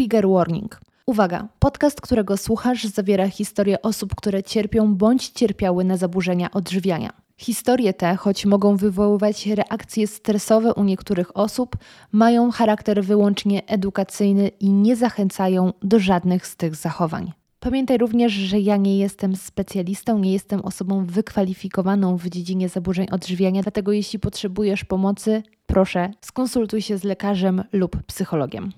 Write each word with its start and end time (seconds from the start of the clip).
Trigger 0.00 0.28
Warning. 0.28 0.80
Uwaga, 1.06 1.48
podcast, 1.58 2.00
którego 2.00 2.36
słuchasz, 2.36 2.84
zawiera 2.84 3.28
historie 3.28 3.82
osób, 3.82 4.14
które 4.14 4.42
cierpią 4.42 4.94
bądź 4.94 5.28
cierpiały 5.28 5.84
na 5.84 5.96
zaburzenia 5.96 6.50
odżywiania. 6.50 7.12
Historie 7.36 7.94
te, 7.94 8.16
choć 8.16 8.46
mogą 8.46 8.76
wywoływać 8.76 9.46
reakcje 9.46 10.06
stresowe 10.06 10.74
u 10.74 10.84
niektórych 10.84 11.36
osób, 11.36 11.76
mają 12.12 12.50
charakter 12.50 13.04
wyłącznie 13.04 13.66
edukacyjny 13.66 14.48
i 14.48 14.70
nie 14.70 14.96
zachęcają 14.96 15.72
do 15.82 15.98
żadnych 15.98 16.46
z 16.46 16.56
tych 16.56 16.74
zachowań. 16.74 17.32
Pamiętaj 17.58 17.98
również, 17.98 18.32
że 18.32 18.60
ja 18.60 18.76
nie 18.76 18.98
jestem 18.98 19.36
specjalistą, 19.36 20.18
nie 20.18 20.32
jestem 20.32 20.60
osobą 20.60 21.06
wykwalifikowaną 21.06 22.16
w 22.16 22.28
dziedzinie 22.28 22.68
zaburzeń 22.68 23.06
odżywiania, 23.10 23.62
dlatego 23.62 23.92
jeśli 23.92 24.18
potrzebujesz 24.18 24.84
pomocy, 24.84 25.42
proszę 25.66 26.10
skonsultuj 26.20 26.82
się 26.82 26.98
z 26.98 27.04
lekarzem 27.04 27.64
lub 27.72 28.02
psychologiem. 28.02 28.72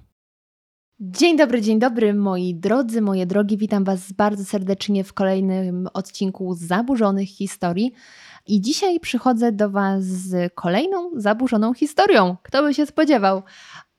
Dzień 1.05 1.37
dobry, 1.37 1.61
dzień 1.61 1.79
dobry 1.79 2.15
moi 2.15 2.55
drodzy, 2.55 3.03
moje 3.03 3.27
drogi. 3.27 3.57
Witam 3.57 3.85
Was 3.85 4.13
bardzo 4.13 4.45
serdecznie 4.45 5.05
w 5.05 5.13
kolejnym 5.13 5.89
odcinku 5.95 6.55
Zaburzonych 6.55 7.29
Historii. 7.29 7.93
I 8.47 8.61
dzisiaj 8.61 9.01
przychodzę 9.01 9.53
do 9.53 9.71
Was 9.71 10.05
z 10.05 10.55
kolejną 10.55 11.11
zaburzoną 11.17 11.75
historią. 11.75 12.37
Kto 12.43 12.63
by 12.63 12.75
się 12.75 12.87
spodziewał? 12.87 13.43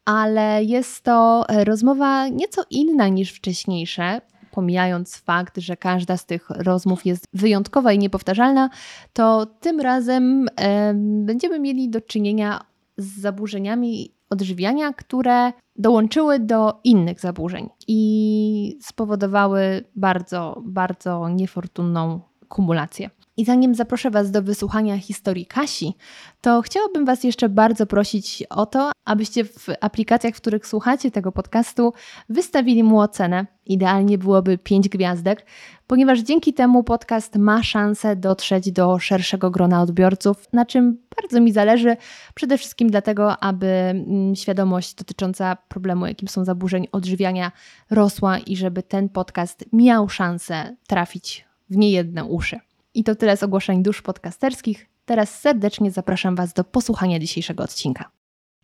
Ale 0.05 0.63
jest 0.63 1.03
to 1.03 1.45
rozmowa 1.49 2.27
nieco 2.27 2.61
inna 2.69 3.07
niż 3.07 3.31
wcześniejsze. 3.31 4.21
Pomijając 4.51 5.17
fakt, 5.17 5.57
że 5.57 5.77
każda 5.77 6.17
z 6.17 6.25
tych 6.25 6.49
rozmów 6.49 7.05
jest 7.05 7.27
wyjątkowa 7.33 7.93
i 7.93 7.99
niepowtarzalna, 7.99 8.69
to 9.13 9.45
tym 9.45 9.79
razem 9.79 10.47
e, 10.55 10.93
będziemy 11.25 11.59
mieli 11.59 11.89
do 11.89 12.01
czynienia 12.01 12.59
z 12.97 13.21
zaburzeniami 13.21 14.12
odżywiania, 14.33 14.93
które 14.93 15.53
dołączyły 15.75 16.39
do 16.39 16.79
innych 16.83 17.19
zaburzeń 17.19 17.69
i 17.87 18.79
spowodowały 18.81 19.83
bardzo, 19.95 20.61
bardzo 20.65 21.29
niefortunną 21.29 22.21
kumulację. 22.47 23.09
I 23.37 23.45
zanim 23.45 23.75
zaproszę 23.75 24.11
Was 24.11 24.31
do 24.31 24.41
wysłuchania 24.41 24.97
historii 24.97 25.45
Kasi, 25.45 25.93
to 26.41 26.61
chciałabym 26.61 27.05
Was 27.05 27.23
jeszcze 27.23 27.49
bardzo 27.49 27.85
prosić 27.85 28.43
o 28.49 28.65
to, 28.65 28.91
abyście 29.05 29.45
w 29.45 29.67
aplikacjach, 29.81 30.33
w 30.33 30.37
których 30.37 30.67
słuchacie 30.67 31.11
tego 31.11 31.31
podcastu, 31.31 31.93
wystawili 32.29 32.83
mu 32.83 32.99
ocenę. 32.99 33.45
Idealnie 33.65 34.17
byłoby 34.17 34.57
5 34.57 34.89
gwiazdek, 34.89 35.45
ponieważ 35.87 36.19
dzięki 36.19 36.53
temu 36.53 36.83
podcast 36.83 37.35
ma 37.35 37.63
szansę 37.63 38.15
dotrzeć 38.15 38.71
do 38.71 38.99
szerszego 38.99 39.51
grona 39.51 39.81
odbiorców, 39.81 40.47
na 40.53 40.65
czym 40.65 40.97
bardzo 41.21 41.41
mi 41.41 41.51
zależy. 41.51 41.97
Przede 42.35 42.57
wszystkim 42.57 42.89
dlatego, 42.89 43.43
aby 43.43 43.67
mm, 43.67 44.35
świadomość 44.35 44.95
dotycząca 44.95 45.55
problemu, 45.55 46.05
jakim 46.05 46.27
są 46.27 46.45
zaburzeń 46.45 46.87
odżywiania, 46.91 47.51
rosła 47.89 48.37
i 48.37 48.55
żeby 48.55 48.83
ten 48.83 49.09
podcast 49.09 49.65
miał 49.73 50.09
szansę 50.09 50.75
trafić 50.87 51.45
w 51.69 51.77
niejedne 51.77 52.25
uszy. 52.25 52.59
I 52.93 53.03
to 53.03 53.15
tyle 53.15 53.37
z 53.37 53.43
ogłoszeń 53.43 53.83
dusz 53.83 54.01
podcasterskich. 54.01 54.89
Teraz 55.05 55.39
serdecznie 55.39 55.91
zapraszam 55.91 56.35
Was 56.35 56.53
do 56.53 56.63
posłuchania 56.63 57.19
dzisiejszego 57.19 57.63
odcinka. 57.63 58.11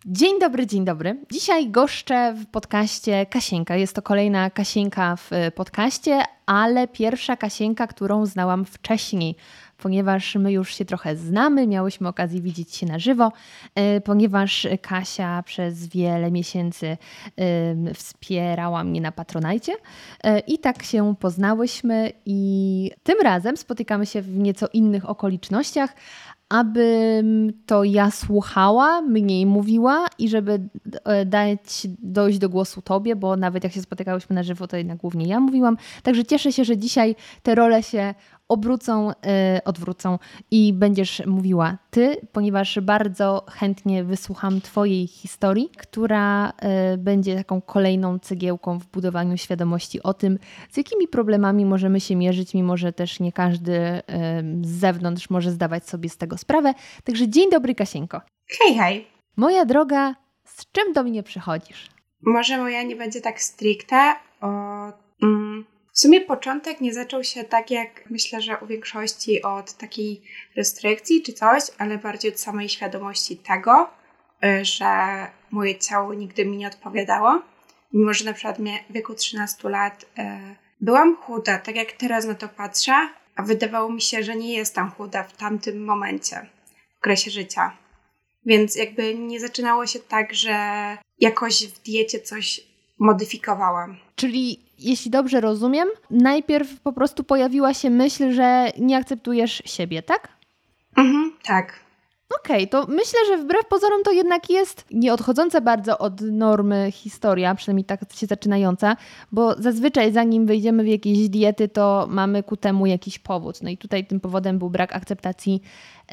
Dzień 0.05 0.39
dobry, 0.39 0.67
dzień 0.67 0.85
dobry. 0.85 1.25
Dzisiaj 1.31 1.69
goszczę 1.69 2.33
w 2.33 2.45
podcaście 2.45 3.25
Kasieńka. 3.25 3.75
Jest 3.75 3.95
to 3.95 4.01
kolejna 4.01 4.49
Kasieńka 4.49 5.15
w 5.15 5.29
podcaście, 5.55 6.23
ale 6.45 6.87
pierwsza 6.87 7.37
Kasieńka, 7.37 7.87
którą 7.87 8.25
znałam 8.25 8.65
wcześniej, 8.65 9.35
ponieważ 9.81 10.35
my 10.35 10.51
już 10.51 10.75
się 10.75 10.85
trochę 10.85 11.15
znamy, 11.15 11.67
miałyśmy 11.67 12.07
okazję 12.07 12.41
widzieć 12.41 12.75
się 12.75 12.85
na 12.85 12.99
żywo, 12.99 13.31
e, 13.75 14.01
ponieważ 14.01 14.67
Kasia 14.81 15.43
przez 15.43 15.87
wiele 15.87 16.31
miesięcy 16.31 16.97
wspierała 17.93 18.83
mnie 18.83 19.01
na 19.01 19.11
Patronajcie 19.11 19.73
e, 20.23 20.39
i 20.39 20.59
tak 20.59 20.83
się 20.83 21.15
poznałyśmy 21.19 22.11
i 22.25 22.91
tym 23.03 23.15
razem 23.23 23.57
spotykamy 23.57 24.05
się 24.05 24.21
w 24.21 24.37
nieco 24.37 24.67
innych 24.73 25.09
okolicznościach, 25.09 25.95
abym 26.49 27.53
to 27.65 27.83
ja 27.83 28.11
słuchała, 28.11 29.01
mniej 29.01 29.45
mówiła 29.45 30.05
i 30.17 30.29
żeby 30.29 30.59
e, 31.05 31.25
dać 31.25 31.87
dojść 31.99 32.39
do 32.39 32.49
głosu 32.49 32.81
Tobie, 32.81 33.15
bo 33.15 33.37
nawet 33.37 33.63
jak 33.63 33.73
się 33.73 33.81
spotykałyśmy 33.81 34.35
na 34.35 34.43
żywo, 34.43 34.67
to 34.67 34.77
jednak 34.77 34.97
głównie 34.97 35.27
ja 35.27 35.39
mówiłam. 35.39 35.77
Także 36.03 36.25
cieszę 36.25 36.51
się, 36.51 36.65
że 36.65 36.77
dzisiaj 36.77 37.15
te 37.43 37.55
role 37.55 37.83
się 37.83 38.13
obrócą, 38.49 39.07
yy, 39.07 39.13
odwrócą 39.65 40.19
i 40.51 40.73
będziesz 40.73 41.25
mówiła 41.25 41.77
ty, 41.89 42.17
ponieważ 42.31 42.79
bardzo 42.79 43.45
chętnie 43.49 44.03
wysłucham 44.03 44.61
Twojej 44.61 45.07
historii, 45.07 45.69
która 45.77 46.53
yy, 46.91 46.97
będzie 46.97 47.35
taką 47.35 47.61
kolejną 47.61 48.19
cegiełką 48.19 48.79
w 48.79 48.87
budowaniu 48.87 49.37
świadomości 49.37 50.03
o 50.03 50.13
tym, 50.13 50.39
z 50.71 50.77
jakimi 50.77 51.07
problemami 51.07 51.65
możemy 51.65 51.99
się 51.99 52.15
mierzyć, 52.15 52.53
mimo 52.53 52.77
że 52.77 52.93
też 52.93 53.19
nie 53.19 53.31
każdy 53.31 53.71
yy, 53.71 54.01
z 54.65 54.79
zewnątrz 54.79 55.29
może 55.29 55.51
zdawać 55.51 55.87
sobie 55.87 56.09
z 56.09 56.17
tego 56.17 56.37
sprawę. 56.37 56.73
Także 57.03 57.29
dzień 57.29 57.49
dobry, 57.51 57.75
Kasieńko. 57.75 58.21
Hej, 58.59 58.75
hej. 58.75 59.07
Moja 59.37 59.65
droga, 59.65 60.15
z 60.43 60.71
czym 60.71 60.93
do 60.93 61.03
mnie 61.03 61.23
przychodzisz? 61.23 61.89
Może 62.21 62.57
moja 62.57 62.83
nie 62.83 62.95
będzie 62.95 63.21
tak 63.21 63.41
stricte 63.41 64.15
o. 64.41 64.47
Mm 65.23 65.65
w 65.93 65.99
sumie 65.99 66.21
początek 66.21 66.81
nie 66.81 66.93
zaczął 66.93 67.23
się 67.23 67.43
tak 67.43 67.71
jak 67.71 68.09
myślę, 68.09 68.41
że 68.41 68.57
u 68.57 68.67
większości 68.67 69.41
od 69.41 69.73
takiej 69.73 70.21
restrykcji 70.55 71.21
czy 71.21 71.33
coś, 71.33 71.63
ale 71.77 71.97
bardziej 71.97 72.31
od 72.31 72.39
samej 72.39 72.69
świadomości 72.69 73.37
tego, 73.37 73.89
y, 74.45 74.65
że 74.65 74.87
moje 75.51 75.79
ciało 75.79 76.13
nigdy 76.13 76.45
mi 76.45 76.57
nie 76.57 76.67
odpowiadało. 76.67 77.41
Mimo, 77.93 78.13
że 78.13 78.25
na 78.25 78.33
przykład 78.33 78.57
w 78.89 78.93
wieku 78.93 79.15
13 79.15 79.69
lat 79.69 80.03
y, 80.03 80.05
byłam 80.81 81.15
chuda, 81.15 81.57
tak 81.57 81.75
jak 81.75 81.91
teraz 81.91 82.25
na 82.25 82.35
to 82.35 82.49
patrzę, 82.49 83.09
a 83.35 83.43
wydawało 83.43 83.91
mi 83.91 84.01
się, 84.01 84.23
że 84.23 84.35
nie 84.35 84.53
jestem 84.53 84.91
chuda 84.91 85.23
w 85.23 85.37
tamtym 85.37 85.85
momencie, 85.85 86.49
w 86.95 86.97
okresie 86.97 87.31
życia. 87.31 87.77
Więc 88.45 88.75
jakby 88.75 89.15
nie 89.15 89.39
zaczynało 89.39 89.87
się 89.87 89.99
tak, 89.99 90.33
że 90.33 90.57
jakoś 91.19 91.67
w 91.67 91.79
diecie 91.79 92.19
coś 92.19 92.68
modyfikowałam. 92.99 93.97
Czyli 94.15 94.59
jeśli 94.79 95.11
dobrze 95.11 95.41
rozumiem, 95.41 95.87
najpierw 96.11 96.79
po 96.79 96.93
prostu 96.93 97.23
pojawiła 97.23 97.73
się 97.73 97.89
myśl, 97.89 98.31
że 98.31 98.71
nie 98.79 98.97
akceptujesz 98.97 99.61
siebie, 99.65 100.03
tak? 100.03 100.27
Mhm, 100.97 101.33
tak. 101.43 101.89
Okej, 102.35 102.63
okay, 102.63 102.67
to 102.67 102.91
myślę, 102.91 103.19
że 103.27 103.37
wbrew 103.37 103.65
pozorom 103.65 104.03
to 104.03 104.11
jednak 104.11 104.49
jest 104.49 104.85
nie 104.91 105.13
odchodząca 105.13 105.61
bardzo 105.61 105.97
od 105.97 106.21
normy 106.21 106.91
historia, 106.91 107.55
przynajmniej 107.55 107.85
tak 107.85 107.99
się 108.13 108.27
zaczynająca, 108.27 108.95
bo 109.31 109.55
zazwyczaj 109.61 110.11
zanim 110.11 110.45
wejdziemy 110.45 110.83
w 110.83 110.87
jakieś 110.87 111.29
diety, 111.29 111.67
to 111.67 112.07
mamy 112.09 112.43
ku 112.43 112.57
temu 112.57 112.85
jakiś 112.85 113.19
powód. 113.19 113.61
No 113.61 113.69
i 113.69 113.77
tutaj 113.77 114.07
tym 114.07 114.19
powodem 114.19 114.59
był 114.59 114.69
brak 114.69 114.95
akceptacji 114.95 115.61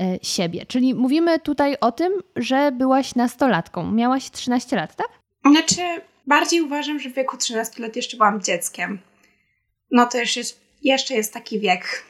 e, 0.01 0.19
siebie. 0.23 0.67
Czyli 0.67 0.95
mówimy 0.95 1.39
tutaj 1.39 1.77
o 1.81 1.93
tym, 1.93 2.13
że 2.37 2.73
byłaś 2.73 3.15
nastolatką. 3.15 3.93
Miałaś 3.93 4.31
13 4.31 4.77
lat, 4.77 4.97
tak? 4.97 5.09
Znaczy, 5.51 5.83
Bardziej 6.26 6.62
uważam, 6.62 7.00
że 7.00 7.10
w 7.10 7.14
wieku 7.14 7.37
13 7.37 7.82
lat 7.82 7.97
jeszcze 7.97 8.16
byłam 8.16 8.42
dzieckiem. 8.42 8.98
No 9.91 10.06
to 10.06 10.19
już 10.19 10.37
jest, 10.37 10.60
jeszcze 10.82 11.14
jest 11.14 11.32
taki 11.32 11.60
wiek. 11.60 12.04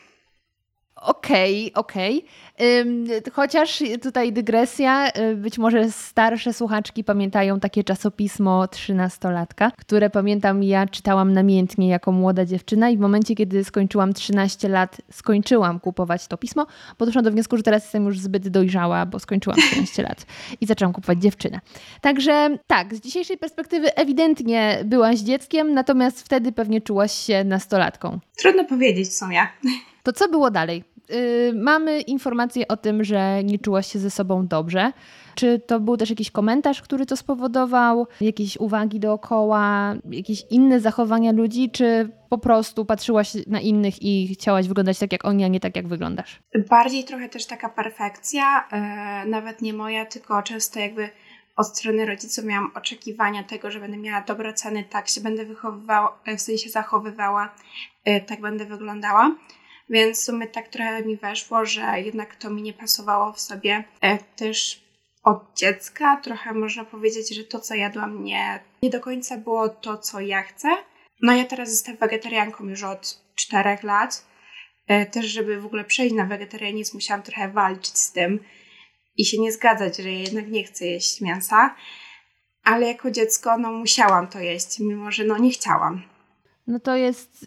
Okej, 1.03 1.73
okay, 1.73 1.83
okej. 1.83 2.25
Okay. 2.55 3.33
Chociaż 3.33 3.83
tutaj 4.03 4.33
dygresja, 4.33 5.09
y, 5.09 5.37
być 5.37 5.59
może 5.59 5.91
starsze 5.91 6.53
słuchaczki 6.53 7.05
pamiętają 7.05 7.61
takie 7.61 7.85
czasopismo 7.85 8.69
trzynastolatka, 8.69 9.73
które 9.79 10.11
pamiętam 10.11 10.63
ja 10.63 10.87
czytałam 10.87 11.33
namiętnie 11.33 11.89
jako 11.89 12.13
młoda 12.13 12.45
dziewczyna 12.45 12.91
i 12.91 12.97
w 12.97 13.01
momencie, 13.01 13.35
kiedy 13.35 13.65
skończyłam 13.65 14.15
13 14.15 14.69
lat, 14.69 14.97
skończyłam 15.13 15.81
kupować 15.81 16.27
to 16.27 16.37
pismo, 16.37 16.67
bo 16.99 17.07
doszłam 17.07 17.25
do 17.25 17.31
wniosku, 17.31 17.57
że 17.57 17.63
teraz 17.63 17.83
jestem 17.83 18.05
już 18.05 18.19
zbyt 18.19 18.49
dojrzała, 18.49 19.07
bo 19.07 19.19
skończyłam 19.19 19.59
13 19.59 20.03
lat 20.03 20.27
i 20.61 20.67
zaczęłam 20.67 20.93
kupować 20.93 21.19
dziewczynę. 21.19 21.61
Także 22.01 22.59
tak, 22.67 22.95
z 22.95 23.01
dzisiejszej 23.01 23.39
perspektywy 23.39 23.95
ewidentnie 23.95 24.79
byłaś 24.85 25.19
dzieckiem, 25.19 25.75
natomiast 25.75 26.23
wtedy 26.23 26.53
pewnie 26.53 26.81
czułaś 26.81 27.13
się 27.13 27.45
nastolatką. 27.45 28.19
Trudno 28.37 28.65
powiedzieć 28.65 29.09
w 29.09 29.13
sumie. 29.13 29.47
To 30.07 30.13
co 30.13 30.29
było 30.29 30.51
dalej? 30.51 30.85
Yy, 31.09 31.53
mamy 31.55 32.01
informację 32.01 32.69
o 32.69 32.77
tym, 32.77 33.05
że 33.05 33.45
nie 33.45 33.59
czułaś 33.59 33.93
się 33.93 33.99
ze 33.99 34.11
sobą 34.11 34.47
dobrze. 34.47 34.93
Czy 35.35 35.61
to 35.67 35.81
był 35.81 35.97
też 35.97 36.11
jakiś 36.11 36.31
komentarz, 36.31 36.83
który 36.83 37.07
to 37.07 37.17
spowodował? 37.17 38.07
Jakieś 38.21 38.57
uwagi 38.57 39.01
dookoła, 39.01 39.95
jakieś 40.11 40.45
inne 40.51 40.81
zachowania 40.81 41.33
ludzi, 41.33 41.71
czy 41.71 42.11
po 42.29 42.39
prostu 42.39 42.85
patrzyłaś 42.85 43.33
na 43.47 43.61
innych 43.61 44.03
i 44.03 44.35
chciałaś 44.35 44.69
wyglądać 44.69 44.99
tak 44.99 45.13
jak 45.13 45.25
oni, 45.25 45.45
a 45.45 45.49
nie 45.49 45.61
tak 45.61 45.77
jak 45.77 45.89
wyglądasz? 45.89 46.43
Bardziej 46.69 47.05
trochę 47.05 47.29
też 47.29 47.47
taka 47.47 47.69
perfekcja, 47.69 48.65
yy, 49.25 49.31
nawet 49.31 49.63
nie 49.63 49.73
moja, 49.73 50.07
tylko 50.07 50.43
często 50.43 50.81
jakby 50.81 51.09
od 51.57 51.67
strony 51.67 52.07
rodziców 52.07 52.45
miałam 52.45 52.71
oczekiwania 52.75 53.43
tego, 53.45 53.71
że 53.71 53.81
będę 53.81 53.97
miała 53.97 54.21
dobre 54.21 54.55
ceny, 54.55 54.85
tak 54.91 55.09
się 55.09 55.21
będę 55.21 55.45
wychowywała, 55.45 56.19
w 56.37 56.41
sensie 56.41 56.71
zachowywała, 56.71 57.55
yy, 58.07 58.21
tak 58.21 58.41
będę 58.41 58.65
wyglądała. 58.65 59.35
Więc 59.91 60.21
w 60.21 60.25
sumie 60.25 60.47
tak 60.47 60.69
trochę 60.69 61.03
mi 61.05 61.17
weszło, 61.17 61.67
że 61.67 62.01
jednak 62.01 62.37
to 62.37 62.51
mi 62.51 62.63
nie 62.63 62.73
pasowało 62.73 63.33
w 63.33 63.41
sobie. 63.41 63.85
E, 64.01 64.19
też 64.19 64.87
od 65.23 65.57
dziecka. 65.57 66.21
Trochę 66.23 66.55
można 66.55 66.85
powiedzieć, 66.85 67.35
że 67.35 67.45
to, 67.45 67.61
co 67.61 67.75
jadłam, 67.75 68.25
nie, 68.25 68.61
nie 68.83 68.91
do 68.91 69.01
końca 69.01 69.37
było 69.37 69.69
to, 69.69 69.99
co 69.99 70.21
ja 70.21 70.43
chcę. 70.43 70.69
No 71.23 71.33
ja 71.33 71.45
teraz 71.45 71.71
jestem 71.71 71.97
wegetarianką 71.97 72.65
już 72.65 72.83
od 72.83 73.21
czterech 73.35 73.83
lat. 73.83 74.27
E, 74.87 75.07
też, 75.07 75.27
żeby 75.27 75.61
w 75.61 75.67
ogóle 75.67 75.85
przejść 75.85 76.15
na 76.15 76.25
wegetarianizm, 76.25 76.97
musiałam 76.97 77.23
trochę 77.23 77.49
walczyć 77.49 77.99
z 77.99 78.13
tym 78.13 78.41
i 79.17 79.25
się 79.25 79.41
nie 79.41 79.53
zgadzać, 79.53 79.97
że 79.97 80.13
ja 80.13 80.19
jednak 80.19 80.49
nie 80.49 80.65
chcę 80.65 80.87
jeść 80.87 81.21
mięsa. 81.21 81.75
Ale 82.65 82.87
jako 82.87 83.11
dziecko, 83.11 83.59
no 83.59 83.73
musiałam 83.73 84.29
to 84.29 84.41
jeść, 84.41 84.79
mimo 84.79 85.11
że 85.11 85.25
no 85.25 85.39
nie 85.39 85.51
chciałam. 85.51 86.16
No 86.67 86.81
to 86.81 86.97
jest 86.97 87.43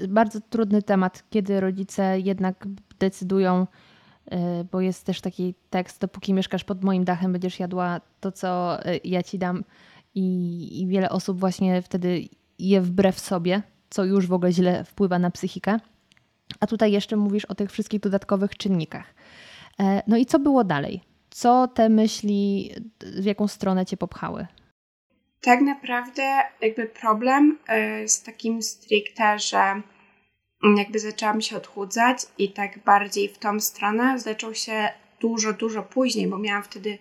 y, 0.00 0.08
bardzo 0.08 0.40
trudny 0.40 0.82
temat, 0.82 1.24
kiedy 1.30 1.60
rodzice 1.60 2.20
jednak 2.20 2.66
decydują, 2.98 3.66
y, 4.32 4.36
bo 4.72 4.80
jest 4.80 5.06
też 5.06 5.20
taki 5.20 5.54
tekst, 5.70 6.00
dopóki 6.00 6.34
mieszkasz 6.34 6.64
pod 6.64 6.84
moim 6.84 7.04
dachem, 7.04 7.32
będziesz 7.32 7.60
jadła 7.60 8.00
to, 8.20 8.32
co 8.32 8.78
y, 8.86 9.00
ja 9.04 9.22
ci 9.22 9.38
dam. 9.38 9.64
I, 10.14 10.82
i 10.82 10.86
wiele 10.86 11.10
osób 11.10 11.40
właśnie 11.40 11.82
wtedy 11.82 12.28
je 12.58 12.80
wbrew 12.80 13.20
sobie, 13.20 13.62
co 13.90 14.04
już 14.04 14.26
w 14.26 14.32
ogóle 14.32 14.52
źle 14.52 14.84
wpływa 14.84 15.18
na 15.18 15.30
psychikę. 15.30 15.78
A 16.60 16.66
tutaj 16.66 16.92
jeszcze 16.92 17.16
mówisz 17.16 17.44
o 17.44 17.54
tych 17.54 17.72
wszystkich 17.72 18.00
dodatkowych 18.00 18.56
czynnikach. 18.56 19.14
E, 19.80 20.02
no 20.06 20.16
i 20.16 20.26
co 20.26 20.38
było 20.38 20.64
dalej? 20.64 21.00
Co 21.30 21.68
te 21.68 21.88
myśli, 21.88 22.70
w 23.00 23.24
jaką 23.24 23.48
stronę 23.48 23.86
cię 23.86 23.96
popchały? 23.96 24.46
Tak 25.40 25.60
naprawdę 25.60 26.42
jakby 26.60 26.86
problem 26.86 27.58
e, 27.66 28.08
z 28.08 28.22
takim 28.22 28.62
stricte, 28.62 29.38
że 29.38 29.82
jakby 30.76 30.98
zaczęłam 30.98 31.40
się 31.40 31.56
odchudzać 31.56 32.18
i 32.38 32.52
tak 32.52 32.78
bardziej 32.78 33.28
w 33.28 33.38
tą 33.38 33.60
stronę 33.60 34.18
zaczął 34.18 34.54
się 34.54 34.88
dużo, 35.20 35.52
dużo 35.52 35.82
później, 35.82 36.26
bo 36.26 36.38
miałam 36.38 36.62
wtedy 36.62 36.98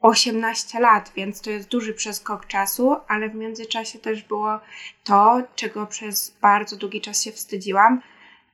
18 0.00 0.80
lat, 0.80 1.12
więc 1.16 1.40
to 1.40 1.50
jest 1.50 1.68
duży 1.68 1.94
przeskok 1.94 2.46
czasu, 2.46 2.96
ale 3.08 3.28
w 3.28 3.34
międzyczasie 3.34 3.98
też 3.98 4.22
było 4.22 4.60
to, 5.04 5.42
czego 5.56 5.86
przez 5.86 6.38
bardzo 6.42 6.76
długi 6.76 7.00
czas 7.00 7.22
się 7.22 7.32
wstydziłam, 7.32 8.02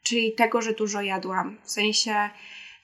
czyli 0.02 0.32
tego, 0.32 0.62
że 0.62 0.72
dużo 0.72 1.02
jadłam. 1.02 1.58
W 1.62 1.70
sensie 1.70 2.30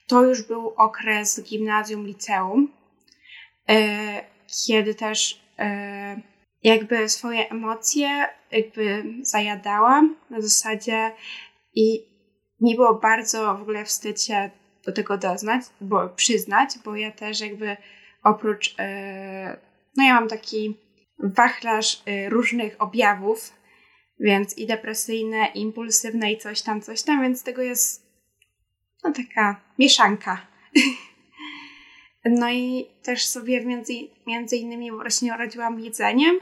to 0.07 0.23
już 0.23 0.41
był 0.41 0.73
okres 0.77 1.43
gimnazjum, 1.43 2.07
liceum, 2.07 2.71
yy, 3.67 3.75
kiedy 4.67 4.95
też 4.95 5.41
yy, 5.57 6.28
jakby 6.63 7.09
swoje 7.09 7.49
emocje 7.49 8.27
jakby 8.51 9.03
zajadałam 9.21 10.15
na 10.29 10.41
zasadzie 10.41 11.11
i 11.75 12.09
mi 12.61 12.75
było 12.75 12.93
bardzo 12.93 13.57
w 13.57 13.61
ogóle 13.61 13.85
wstyd 13.85 14.21
się 14.23 14.49
do 14.85 14.91
tego 14.91 15.17
doznać, 15.17 15.63
bo 15.81 16.09
przyznać, 16.09 16.69
bo 16.85 16.95
ja 16.95 17.11
też 17.11 17.39
jakby 17.39 17.77
oprócz, 18.23 18.77
yy, 18.77 19.57
no 19.97 20.03
ja 20.03 20.13
mam 20.13 20.27
taki 20.27 20.77
wachlarz 21.19 22.03
yy, 22.05 22.29
różnych 22.29 22.81
objawów, 22.81 23.53
więc 24.19 24.57
i 24.57 24.67
depresyjne, 24.67 25.47
i 25.53 25.61
impulsywne, 25.61 26.31
i 26.31 26.37
coś 26.37 26.61
tam, 26.61 26.81
coś 26.81 27.03
tam, 27.03 27.21
więc 27.21 27.43
tego 27.43 27.61
jest 27.61 28.05
no 29.03 29.11
taka 29.11 29.61
mieszanka. 29.79 30.47
no 32.25 32.51
i 32.51 32.87
też 33.03 33.25
sobie 33.25 33.65
między, 33.65 33.93
między 34.27 34.57
innymi 34.57 34.91
właśnie 34.91 35.37
radziłam 35.37 35.79
jedzeniem 35.79 36.35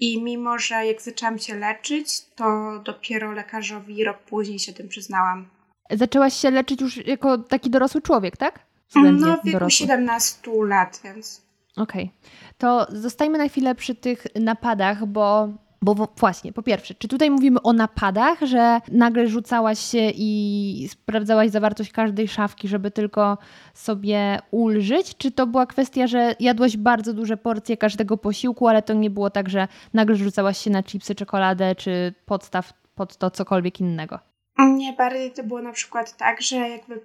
i 0.00 0.22
mimo, 0.22 0.58
że 0.58 0.86
jak 0.86 1.02
zaczęłam 1.02 1.38
się 1.38 1.54
leczyć, 1.54 2.24
to 2.34 2.78
dopiero 2.84 3.32
lekarzowi 3.32 4.04
rok 4.04 4.18
później 4.18 4.58
się 4.58 4.72
tym 4.72 4.88
przyznałam. 4.88 5.48
Zaczęłaś 5.90 6.34
się 6.34 6.50
leczyć 6.50 6.80
już 6.80 7.06
jako 7.06 7.38
taki 7.38 7.70
dorosły 7.70 8.02
człowiek, 8.02 8.36
tak? 8.36 8.60
Względnie 8.88 9.26
no, 9.26 9.36
w 9.36 9.44
wieku 9.44 9.58
dorosły. 9.58 9.86
17 9.86 10.50
lat, 10.68 11.00
więc. 11.04 11.42
Okej. 11.76 12.04
Okay. 12.04 12.30
To 12.58 12.86
zostajmy 12.90 13.38
na 13.38 13.48
chwilę 13.48 13.74
przy 13.74 13.94
tych 13.94 14.26
napadach, 14.34 15.06
bo 15.06 15.48
bo 15.84 16.08
właśnie, 16.16 16.52
po 16.52 16.62
pierwsze, 16.62 16.94
czy 16.94 17.08
tutaj 17.08 17.30
mówimy 17.30 17.62
o 17.62 17.72
napadach, 17.72 18.40
że 18.40 18.80
nagle 18.92 19.26
rzucałaś 19.26 19.78
się 19.78 20.10
i 20.14 20.88
sprawdzałaś 20.90 21.50
zawartość 21.50 21.92
każdej 21.92 22.28
szafki, 22.28 22.68
żeby 22.68 22.90
tylko 22.90 23.38
sobie 23.74 24.38
ulżyć? 24.50 25.16
Czy 25.16 25.30
to 25.30 25.46
była 25.46 25.66
kwestia, 25.66 26.06
że 26.06 26.36
jadłaś 26.40 26.76
bardzo 26.76 27.12
duże 27.12 27.36
porcje 27.36 27.76
każdego 27.76 28.16
posiłku, 28.16 28.68
ale 28.68 28.82
to 28.82 28.94
nie 28.94 29.10
było 29.10 29.30
tak, 29.30 29.48
że 29.48 29.68
nagle 29.94 30.16
rzucałaś 30.16 30.58
się 30.58 30.70
na 30.70 30.82
chipsy, 30.82 31.14
czekoladę, 31.14 31.74
czy 31.74 32.14
podstaw 32.26 32.72
pod 32.94 33.16
to 33.16 33.30
cokolwiek 33.30 33.80
innego? 33.80 34.18
Nie, 34.58 34.92
bardziej 34.92 35.30
to 35.30 35.44
było 35.44 35.62
na 35.62 35.72
przykład 35.72 36.16
tak, 36.16 36.42
że 36.42 36.56
jakby 36.56 37.00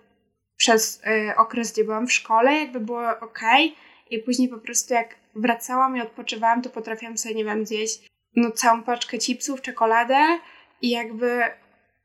przez 0.58 1.02
y, 1.08 1.36
okres, 1.38 1.74
gdzie 1.74 1.84
byłam 1.84 2.08
w 2.08 2.14
szkole, 2.14 2.54
jakby 2.54 2.80
było 2.80 3.10
ok, 3.22 3.40
i 4.10 4.20
później 4.20 4.50
po 4.50 4.58
prostu 4.58 4.94
jak 4.94 5.16
wracałam 5.36 5.98
i 5.98 6.02
odpoczywałam, 6.02 6.62
to 6.62 6.70
potrafiłam 6.70 7.18
sobie, 7.18 7.36
nie 7.36 7.46
wiem, 7.46 7.66
zjeść 7.66 8.09
no, 8.36 8.52
całą 8.52 8.84
paczkę 8.84 9.18
chipsów, 9.18 9.62
czekoladę 9.62 10.40
i 10.81 10.90
jakby 10.90 11.42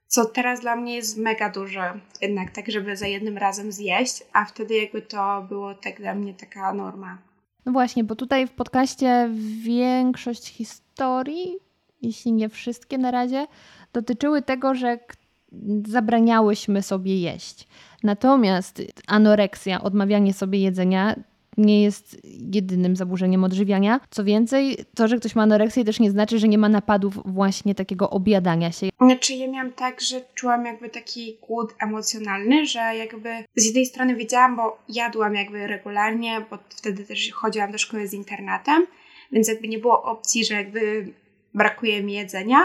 co 0.07 0.25
teraz 0.25 0.61
dla 0.61 0.77
mnie 0.77 0.95
jest 0.95 1.19
mega 1.19 1.51
duże 1.51 2.01
jednak 2.21 2.51
tak, 2.51 2.71
żeby 2.71 2.97
za 2.97 3.07
jednym 3.07 3.39
razem 3.39 3.73
zjeść, 3.73 4.23
a 4.33 4.45
wtedy 4.45 4.75
jakby 4.75 5.03
to 5.03 5.47
było 5.49 5.75
tak 5.75 6.01
dla 6.01 6.15
mnie 6.15 6.35
taka 6.35 6.73
norma. 6.73 7.19
No 7.67 7.73
właśnie, 7.73 8.05
bo 8.05 8.17
tutaj 8.17 8.47
w 8.47 8.53
podcaście 8.53 9.31
większość 9.63 10.49
historii, 10.49 11.59
jeśli 12.03 12.33
nie 12.33 12.49
wszystkie 12.49 12.99
na 12.99 13.11
razie, 13.11 13.47
dotyczyły 13.93 14.43
tego, 14.43 14.75
że 14.75 14.99
zabraniałyśmy 15.87 16.83
sobie 16.83 17.21
jeść. 17.21 17.69
Natomiast 18.03 18.83
anoreksja, 19.07 19.83
odmawianie 19.83 20.35
sobie 20.35 20.59
jedzenia, 20.59 21.17
nie 21.57 21.83
jest 21.83 22.17
jedynym 22.53 22.97
zaburzeniem 22.97 23.45
odżywiania. 23.45 24.01
Co 24.11 24.25
więcej, 24.25 24.77
to, 24.95 25.09
że 25.09 25.17
ktoś 25.17 25.35
ma 25.35 25.43
anoreksję 25.43 25.85
też 25.85 26.01
nie 26.01 26.11
znaczy, 26.11 26.39
że 26.39 26.49
nie 26.49 26.59
ma 26.59 26.69
napadów 26.69 27.19
właśnie 27.25 27.75
takiego 27.75 28.11
objadania 28.11 28.73
się. 28.73 28.89
Znaczy 29.01 29.35
ja 29.35 29.49
miałam 29.49 29.73
tak, 29.73 30.01
że 30.01 30.21
czułam 30.35 30.67
jakby 30.67 30.91
taki 30.91 31.39
głód 31.49 31.75
emocjonalny, 31.79 32.67
że 32.67 32.79
jakby 32.79 33.29
z 33.57 33.67
jednej 33.67 33.87
strony 33.87 34.17
wiedziałam, 34.17 34.57
bo 34.57 34.79
jadłam 34.89 35.35
jakby 35.35 35.67
regularnie, 35.67 36.45
bo 36.51 36.59
wtedy 36.69 37.05
też 37.05 37.33
chodziłam 37.33 37.73
do 37.73 37.79
szkoły 37.79 38.09
z 38.09 38.13
internatem, 38.13 38.87
więc 39.33 39.49
jakby 39.49 39.69
nie 39.69 39.79
było 39.79 40.03
opcji, 40.03 40.45
że 40.45 40.55
jakby 40.55 41.09
brakuje 41.55 42.03
mi 42.03 42.13
jedzenia, 42.13 42.59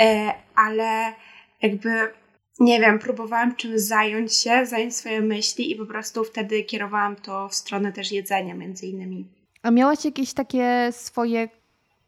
e, 0.00 0.34
ale 0.54 1.12
jakby 1.62 1.90
nie 2.60 2.80
wiem, 2.80 2.98
próbowałam 2.98 3.56
czym 3.56 3.78
zająć 3.78 4.36
się, 4.36 4.66
zająć 4.66 4.96
swoje 4.96 5.20
myśli 5.20 5.72
i 5.72 5.76
po 5.76 5.86
prostu 5.86 6.24
wtedy 6.24 6.62
kierowałam 6.62 7.16
to 7.16 7.48
w 7.48 7.54
stronę 7.54 7.92
też 7.92 8.12
jedzenia 8.12 8.54
między 8.54 8.86
innymi. 8.86 9.26
A 9.62 9.70
miałaś 9.70 10.04
jakieś 10.04 10.32
takie 10.32 10.88
swoje 10.92 11.48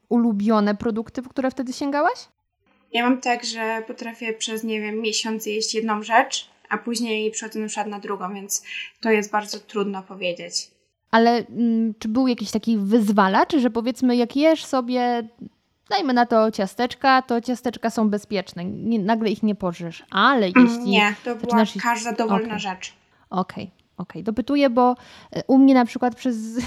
ulubione 0.08 0.74
produkty, 0.74 1.22
w 1.22 1.28
które 1.28 1.50
wtedy 1.50 1.72
sięgałaś? 1.72 2.28
Ja 2.92 3.02
mam 3.02 3.20
tak, 3.20 3.44
że 3.44 3.82
potrafię 3.86 4.32
przez, 4.32 4.64
nie 4.64 4.80
wiem, 4.80 5.00
miesiąc 5.00 5.46
jeść 5.46 5.74
jedną 5.74 6.02
rzecz, 6.02 6.50
a 6.68 6.78
później 6.78 7.30
przechodzę 7.30 7.60
na 7.60 7.66
przykład 7.66 7.86
na 7.86 7.98
drugą, 7.98 8.34
więc 8.34 8.62
to 9.00 9.10
jest 9.10 9.30
bardzo 9.30 9.60
trudno 9.60 10.02
powiedzieć. 10.02 10.70
Ale 11.10 11.46
mm, 11.46 11.94
czy 11.98 12.08
był 12.08 12.28
jakiś 12.28 12.50
taki 12.50 12.78
wyzwalacz, 12.78 13.56
że 13.56 13.70
powiedzmy 13.70 14.16
jak 14.16 14.36
jesz 14.36 14.64
sobie 14.64 15.28
dajmy 15.92 16.12
na 16.12 16.26
to 16.26 16.50
ciasteczka, 16.50 17.22
to 17.22 17.40
ciasteczka 17.40 17.90
są 17.90 18.10
bezpieczne. 18.10 18.64
Nie, 18.64 18.98
nagle 18.98 19.30
ich 19.30 19.42
nie 19.42 19.54
pożresz. 19.54 20.04
Ale 20.10 20.46
mm, 20.46 20.52
jeśli. 20.56 20.90
Nie, 20.90 21.14
to 21.24 21.36
była 21.36 21.64
każda 21.82 22.12
dowolna 22.12 22.46
okay. 22.46 22.58
rzecz. 22.58 22.92
Okej. 23.30 23.64
Okay. 23.64 23.82
Okej, 23.96 24.22
okay, 24.22 24.22
dopytuję, 24.22 24.70
bo 24.70 24.96
e, 25.32 25.42
u 25.46 25.58
mnie 25.58 25.74
na 25.74 25.84
przykład 25.84 26.14
przez. 26.14 26.36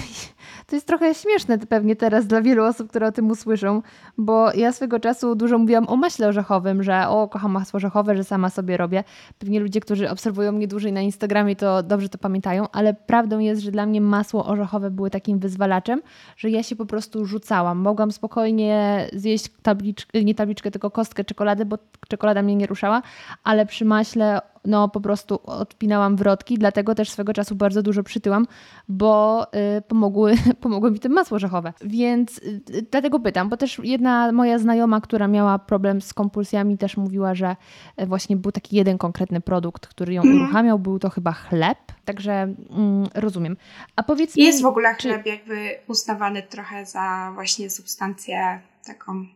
To 0.66 0.76
jest 0.76 0.86
trochę 0.86 1.14
śmieszne 1.14 1.58
pewnie 1.58 1.96
teraz 1.96 2.26
dla 2.26 2.42
wielu 2.42 2.64
osób, 2.64 2.88
które 2.88 3.06
o 3.06 3.12
tym 3.12 3.30
usłyszą, 3.30 3.82
bo 4.18 4.52
ja 4.52 4.72
swego 4.72 5.00
czasu 5.00 5.34
dużo 5.34 5.58
mówiłam 5.58 5.88
o 5.88 5.96
maśle 5.96 6.28
orzechowym, 6.28 6.82
że 6.82 7.08
o, 7.08 7.28
kocham 7.28 7.52
masło 7.52 7.76
orzechowe, 7.76 8.16
że 8.16 8.24
sama 8.24 8.50
sobie 8.50 8.76
robię. 8.76 9.04
Pewnie 9.38 9.60
ludzie, 9.60 9.80
którzy 9.80 10.10
obserwują 10.10 10.52
mnie 10.52 10.68
dłużej 10.68 10.92
na 10.92 11.00
Instagramie, 11.00 11.56
to 11.56 11.82
dobrze 11.82 12.08
to 12.08 12.18
pamiętają, 12.18 12.66
ale 12.72 12.94
prawdą 12.94 13.38
jest, 13.38 13.62
że 13.62 13.70
dla 13.70 13.86
mnie 13.86 14.00
masło 14.00 14.46
orzechowe 14.46 14.90
były 14.90 15.10
takim 15.10 15.38
wyzwalaczem, 15.38 16.02
że 16.36 16.50
ja 16.50 16.62
się 16.62 16.76
po 16.76 16.86
prostu 16.86 17.24
rzucałam. 17.24 17.78
Mogłam 17.78 18.12
spokojnie 18.12 19.06
zjeść 19.12 19.48
tabliczkę, 19.62 20.24
nie 20.24 20.34
tabliczkę, 20.34 20.70
tylko 20.70 20.90
kostkę 20.90 21.24
czekolady, 21.24 21.64
bo 21.64 21.78
czekolada 22.08 22.42
mnie 22.42 22.56
nie 22.56 22.66
ruszała, 22.66 23.02
ale 23.44 23.66
przy 23.66 23.84
maśle 23.84 24.40
no 24.66 24.88
po 24.88 25.00
prostu 25.00 25.40
odpinałam 25.44 26.16
wrotki, 26.16 26.58
dlatego 26.58 26.94
też 26.94 27.10
swego 27.10 27.32
czasu 27.32 27.54
bardzo 27.54 27.82
dużo 27.82 28.02
przytyłam, 28.02 28.46
bo 28.88 29.46
y, 29.78 29.82
pomogły, 29.82 30.34
pomogły 30.60 30.90
mi 30.90 31.00
te 31.00 31.08
masło 31.08 31.34
orzechowe. 31.34 31.72
Więc 31.80 32.38
y, 32.38 32.62
dlatego 32.90 33.20
pytam, 33.20 33.48
bo 33.48 33.56
też 33.56 33.80
jedna 33.84 34.32
moja 34.32 34.58
znajoma, 34.58 35.00
która 35.00 35.28
miała 35.28 35.58
problem 35.58 36.00
z 36.00 36.14
kompulsjami, 36.14 36.78
też 36.78 36.96
mówiła, 36.96 37.34
że 37.34 37.56
y, 38.02 38.06
właśnie 38.06 38.36
był 38.36 38.52
taki 38.52 38.76
jeden 38.76 38.98
konkretny 38.98 39.40
produkt, 39.40 39.86
który 39.86 40.14
ją 40.14 40.22
mm. 40.22 40.36
uruchamiał, 40.36 40.78
był 40.78 40.98
to 40.98 41.10
chyba 41.10 41.32
chleb, 41.32 41.78
także 42.04 42.32
mm, 42.32 43.08
rozumiem. 43.14 43.56
A 43.96 44.02
powiedz 44.02 44.36
Jest 44.36 44.58
mi, 44.58 44.62
w 44.62 44.66
ogóle 44.66 44.94
chleb 44.94 45.22
czy... 45.22 45.28
jakby 45.28 45.78
uznawany 45.88 46.42
trochę 46.42 46.86
za 46.86 47.30
właśnie 47.34 47.70
substancję 47.70 48.60
taką 48.86 49.26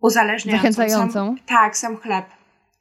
uzależniającą. 0.00 0.72
Zachęcającą. 0.72 1.12
Sam, 1.12 1.36
tak, 1.46 1.76
sam 1.76 1.96
chleb, 1.96 2.26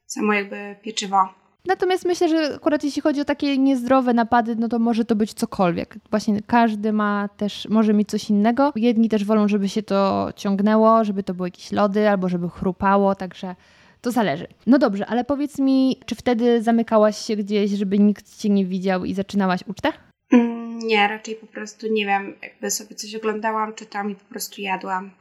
samo 0.05 0.33
jakby 0.33 0.75
pieczywo. 0.81 1.40
Natomiast 1.65 2.05
myślę, 2.05 2.29
że 2.29 2.55
akurat 2.55 2.83
jeśli 2.83 3.01
chodzi 3.01 3.21
o 3.21 3.25
takie 3.25 3.57
niezdrowe 3.57 4.13
napady, 4.13 4.55
no 4.55 4.67
to 4.67 4.79
może 4.79 5.05
to 5.05 5.15
być 5.15 5.33
cokolwiek. 5.33 5.95
Właśnie 6.09 6.41
każdy 6.47 6.93
ma 6.93 7.29
też, 7.37 7.67
może 7.69 7.93
mieć 7.93 8.09
coś 8.09 8.29
innego. 8.29 8.73
Jedni 8.75 9.09
też 9.09 9.25
wolą, 9.25 9.47
żeby 9.47 9.69
się 9.69 9.83
to 9.83 10.29
ciągnęło, 10.35 11.03
żeby 11.03 11.23
to 11.23 11.33
były 11.33 11.47
jakieś 11.47 11.71
lody 11.71 12.09
albo 12.09 12.29
żeby 12.29 12.49
chrupało, 12.49 13.15
także 13.15 13.55
to 14.01 14.11
zależy. 14.11 14.47
No 14.67 14.79
dobrze, 14.79 15.05
ale 15.05 15.23
powiedz 15.23 15.59
mi, 15.59 15.99
czy 16.05 16.15
wtedy 16.15 16.61
zamykałaś 16.61 17.17
się 17.17 17.35
gdzieś, 17.35 17.71
żeby 17.71 17.99
nikt 17.99 18.37
cię 18.37 18.49
nie 18.49 18.65
widział 18.65 19.05
i 19.05 19.13
zaczynałaś 19.13 19.59
ucztę? 19.67 19.89
Mm, 20.31 20.79
nie, 20.79 21.07
raczej 21.07 21.35
po 21.35 21.47
prostu 21.47 21.87
nie 21.91 22.05
wiem, 22.05 22.35
jakby 22.43 22.71
sobie 22.71 22.95
coś 22.95 23.15
oglądałam, 23.15 23.73
czytam 23.73 24.11
i 24.11 24.15
po 24.15 24.25
prostu 24.25 24.61
jadłam. 24.61 25.11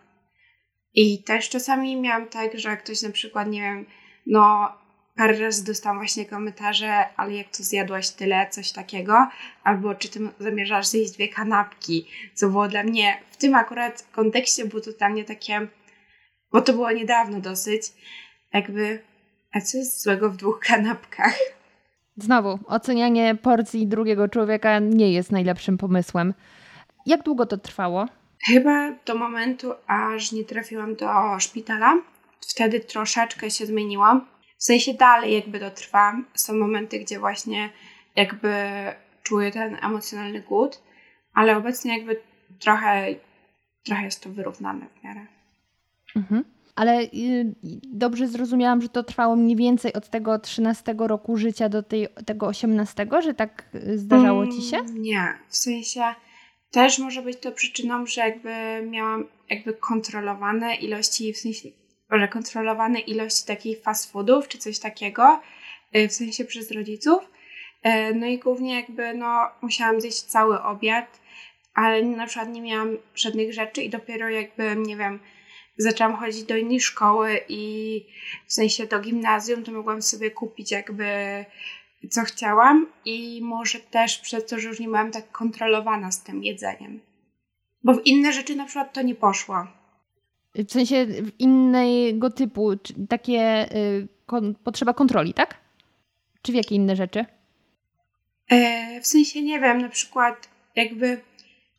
I 0.94 1.22
też 1.22 1.48
czasami 1.48 1.96
miałam 1.96 2.28
tak, 2.28 2.58
że 2.58 2.76
ktoś 2.76 3.02
na 3.02 3.10
przykład, 3.10 3.48
nie 3.48 3.60
wiem, 3.60 3.86
no 4.26 4.68
parę 5.20 5.38
razy 5.38 5.64
dostałam 5.64 5.98
właśnie 5.98 6.26
komentarze, 6.26 7.04
ale 7.16 7.34
jak 7.34 7.48
to 7.56 7.62
zjadłaś 7.62 8.10
tyle, 8.10 8.46
coś 8.50 8.72
takiego, 8.72 9.28
albo 9.64 9.94
czy 9.94 10.08
ty 10.08 10.20
zamierzasz 10.38 10.86
zjeść 10.86 11.12
dwie 11.12 11.28
kanapki, 11.28 12.08
co 12.34 12.48
było 12.48 12.68
dla 12.68 12.82
mnie 12.82 13.18
w 13.30 13.36
tym 13.36 13.54
akurat 13.54 14.06
kontekście 14.12 14.66
było 14.66 14.82
to 14.82 14.92
dla 14.92 15.08
mnie 15.08 15.24
takie, 15.24 15.66
bo 16.52 16.60
to 16.60 16.72
było 16.72 16.92
niedawno 16.92 17.40
dosyć, 17.40 17.82
jakby, 18.52 19.02
a 19.52 19.60
co 19.60 19.78
jest 19.78 20.02
złego 20.02 20.30
w 20.30 20.36
dwóch 20.36 20.60
kanapkach? 20.68 21.38
Znowu, 22.16 22.58
ocenianie 22.66 23.34
porcji 23.34 23.86
drugiego 23.86 24.28
człowieka 24.28 24.78
nie 24.78 25.12
jest 25.12 25.32
najlepszym 25.32 25.78
pomysłem. 25.78 26.34
Jak 27.06 27.22
długo 27.22 27.46
to 27.46 27.58
trwało? 27.58 28.06
Chyba 28.46 28.92
do 29.06 29.14
momentu, 29.14 29.72
aż 29.86 30.32
nie 30.32 30.44
trafiłam 30.44 30.94
do 30.94 31.08
szpitala. 31.38 31.94
Wtedy 32.48 32.80
troszeczkę 32.80 33.50
się 33.50 33.66
zmieniłam. 33.66 34.26
W 34.60 34.64
sensie 34.64 34.94
dalej 34.94 35.34
jakby 35.34 35.60
to 35.60 35.70
trwa. 35.70 36.16
Są 36.34 36.54
momenty, 36.54 36.98
gdzie 36.98 37.18
właśnie 37.18 37.70
jakby 38.16 38.54
czuję 39.22 39.50
ten 39.50 39.76
emocjonalny 39.82 40.40
głód, 40.40 40.82
ale 41.34 41.56
obecnie 41.56 41.98
jakby 41.98 42.20
trochę, 42.58 43.14
trochę 43.84 44.04
jest 44.04 44.22
to 44.22 44.30
wyrównane 44.30 44.86
w 45.00 45.04
miarę. 45.04 45.26
Mhm. 46.16 46.44
Ale 46.76 47.02
y, 47.02 47.54
dobrze 47.92 48.28
zrozumiałam, 48.28 48.82
że 48.82 48.88
to 48.88 49.02
trwało 49.02 49.36
mniej 49.36 49.56
więcej 49.56 49.92
od 49.92 50.08
tego 50.08 50.38
13 50.38 50.94
roku 50.98 51.36
życia 51.36 51.68
do 51.68 51.82
tej, 51.82 52.08
tego 52.26 52.46
18, 52.46 53.06
że 53.22 53.34
tak 53.34 53.64
y, 53.74 53.98
zdarzało 53.98 54.46
ci 54.46 54.62
się? 54.62 54.76
Mm, 54.76 55.02
nie, 55.02 55.34
w 55.48 55.56
sensie 55.56 56.02
też 56.70 56.98
może 56.98 57.22
być 57.22 57.40
to 57.40 57.52
przyczyną, 57.52 58.06
że 58.06 58.20
jakby 58.20 58.50
miałam 58.90 59.24
jakby 59.50 59.74
kontrolowane 59.74 60.74
ilości, 60.74 61.32
w 61.32 61.38
sensie, 61.38 61.68
może 62.10 62.28
kontrolowane 62.28 63.00
ilości 63.00 63.46
takich 63.46 63.82
fast 63.82 64.12
foodów 64.12 64.48
czy 64.48 64.58
coś 64.58 64.78
takiego, 64.78 65.40
y, 65.96 66.08
w 66.08 66.12
sensie 66.12 66.44
przez 66.44 66.70
rodziców. 66.70 67.30
No 68.14 68.26
i 68.26 68.38
głównie 68.38 68.74
jakby 68.74 69.14
no 69.14 69.50
musiałam 69.62 70.00
zjeść 70.00 70.22
cały 70.22 70.62
obiad, 70.62 71.20
ale 71.74 72.02
na 72.02 72.26
przykład 72.26 72.48
nie 72.48 72.62
miałam 72.62 72.96
żadnych 73.14 73.52
rzeczy 73.52 73.82
i 73.82 73.90
dopiero 73.90 74.28
jakby, 74.28 74.76
nie 74.76 74.96
wiem, 74.96 75.20
zaczęłam 75.78 76.16
chodzić 76.16 76.42
do 76.42 76.56
innej 76.56 76.80
szkoły 76.80 77.40
i 77.48 78.04
w 78.46 78.52
sensie 78.52 78.86
do 78.86 79.00
gimnazjum, 79.00 79.64
to 79.64 79.72
mogłam 79.72 80.02
sobie 80.02 80.30
kupić 80.30 80.70
jakby 80.70 81.04
co 82.10 82.22
chciałam 82.22 82.86
i 83.04 83.40
może 83.42 83.80
też 83.80 84.18
przez 84.18 84.46
to, 84.46 84.58
że 84.58 84.68
już 84.68 84.80
nie 84.80 84.86
byłam 84.86 85.10
tak 85.10 85.32
kontrolowana 85.32 86.12
z 86.12 86.22
tym 86.22 86.44
jedzeniem. 86.44 87.00
Bo 87.84 87.94
w 87.94 88.06
inne 88.06 88.32
rzeczy 88.32 88.56
na 88.56 88.64
przykład 88.64 88.92
to 88.92 89.02
nie 89.02 89.14
poszło. 89.14 89.66
W 90.54 90.72
sensie 90.72 91.06
innego 91.38 92.30
typu, 92.30 92.70
takie 93.08 93.72
y, 93.76 94.08
kon, 94.26 94.54
potrzeba 94.54 94.94
kontroli, 94.94 95.34
tak? 95.34 95.56
Czy 96.42 96.52
w 96.52 96.54
jakie 96.54 96.74
inne 96.74 96.96
rzeczy? 96.96 97.24
E, 98.48 99.00
w 99.00 99.06
sensie 99.06 99.42
nie 99.42 99.60
wiem, 99.60 99.82
na 99.82 99.88
przykład 99.88 100.48
jakby 100.76 101.20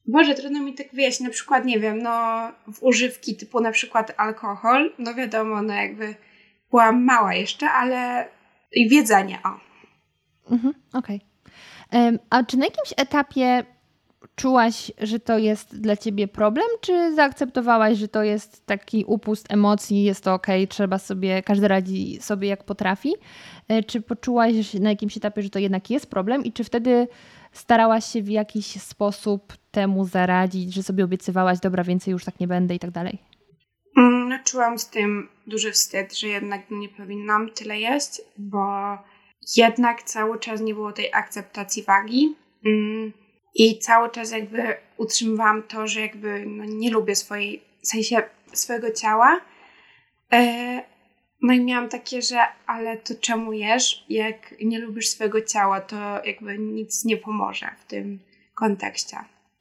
Boże, 0.05 0.35
trudno 0.35 0.59
mi 0.59 0.73
tak 0.73 0.87
wyjaśnić, 0.93 1.27
na 1.27 1.33
przykład, 1.33 1.65
nie 1.65 1.79
wiem, 1.79 2.01
no 2.01 2.47
w 2.73 2.83
używki 2.83 3.35
typu 3.35 3.59
na 3.59 3.71
przykład 3.71 4.13
alkohol, 4.17 4.93
no 4.99 5.13
wiadomo, 5.13 5.61
no 5.61 5.73
jakby 5.73 6.15
byłam 6.69 7.03
mała 7.03 7.33
jeszcze, 7.33 7.69
ale 7.69 8.27
i 8.71 8.89
wiedzenie, 8.89 9.39
o. 9.43 9.59
Mhm, 10.53 10.73
Okej. 10.93 11.21
Okay. 11.89 12.19
A 12.29 12.43
czy 12.43 12.57
na 12.57 12.65
jakimś 12.65 12.93
etapie 12.97 13.63
czułaś, 14.35 14.91
że 15.01 15.19
to 15.19 15.37
jest 15.37 15.81
dla 15.81 15.97
ciebie 15.97 16.27
problem, 16.27 16.65
czy 16.81 17.15
zaakceptowałaś, 17.15 17.97
że 17.97 18.07
to 18.07 18.23
jest 18.23 18.65
taki 18.65 19.05
upust 19.07 19.45
emocji, 19.49 20.03
jest 20.03 20.23
to 20.23 20.33
ok, 20.33 20.47
trzeba 20.69 20.97
sobie, 20.97 21.43
każdy 21.43 21.67
radzi 21.67 22.17
sobie 22.21 22.47
jak 22.47 22.63
potrafi? 22.63 23.13
E, 23.67 23.83
czy 23.83 24.01
poczułaś 24.01 24.73
na 24.73 24.89
jakimś 24.89 25.17
etapie, 25.17 25.41
że 25.41 25.49
to 25.49 25.59
jednak 25.59 25.89
jest 25.89 26.09
problem 26.09 26.45
i 26.45 26.51
czy 26.53 26.63
wtedy 26.63 27.07
starałaś 27.51 28.05
się 28.05 28.21
w 28.21 28.29
jakiś 28.29 28.81
sposób 28.81 29.53
temu 29.71 30.05
zaradzić, 30.05 30.73
że 30.73 30.83
sobie 30.83 31.03
obiecywałaś, 31.03 31.59
dobra, 31.59 31.83
więcej 31.83 32.11
już 32.11 32.25
tak 32.25 32.39
nie 32.39 32.47
będę 32.47 32.75
i 32.75 32.79
tak 32.79 32.91
dalej? 32.91 33.17
Mm, 33.97 34.29
no, 34.29 34.39
czułam 34.45 34.79
z 34.79 34.89
tym 34.89 35.29
duży 35.47 35.71
wstyd, 35.71 36.17
że 36.17 36.27
jednak 36.27 36.61
nie 36.71 36.89
powinnam 36.89 37.49
tyle 37.49 37.79
jeść, 37.79 38.21
bo 38.37 38.97
jednak 39.57 40.03
cały 40.03 40.39
czas 40.39 40.61
nie 40.61 40.73
było 40.73 40.91
tej 40.91 41.13
akceptacji 41.13 41.83
wagi. 41.83 42.35
Mm, 42.65 43.13
I 43.55 43.79
cały 43.79 44.09
czas 44.09 44.31
jakby 44.31 44.75
utrzymywałam 44.97 45.63
to, 45.63 45.87
że 45.87 46.01
jakby 46.01 46.45
no, 46.45 46.63
nie 46.67 46.91
lubię 46.91 47.15
swojej, 47.15 47.61
w 47.81 47.87
sensie 47.87 48.23
swojego 48.53 48.91
ciała. 48.91 49.41
E, 50.33 50.83
no 51.41 51.53
i 51.53 51.59
miałam 51.59 51.89
takie, 51.89 52.21
że 52.21 52.37
ale 52.65 52.97
to 52.97 53.13
czemu 53.15 53.53
jesz? 53.53 54.05
Jak 54.09 54.55
nie 54.63 54.79
lubisz 54.79 55.09
swojego 55.09 55.41
ciała, 55.41 55.81
to 55.81 55.95
jakby 56.25 56.57
nic 56.57 57.05
nie 57.05 57.17
pomoże 57.17 57.69
w 57.79 57.85
tym 57.85 58.19
kontekście. 58.55 59.17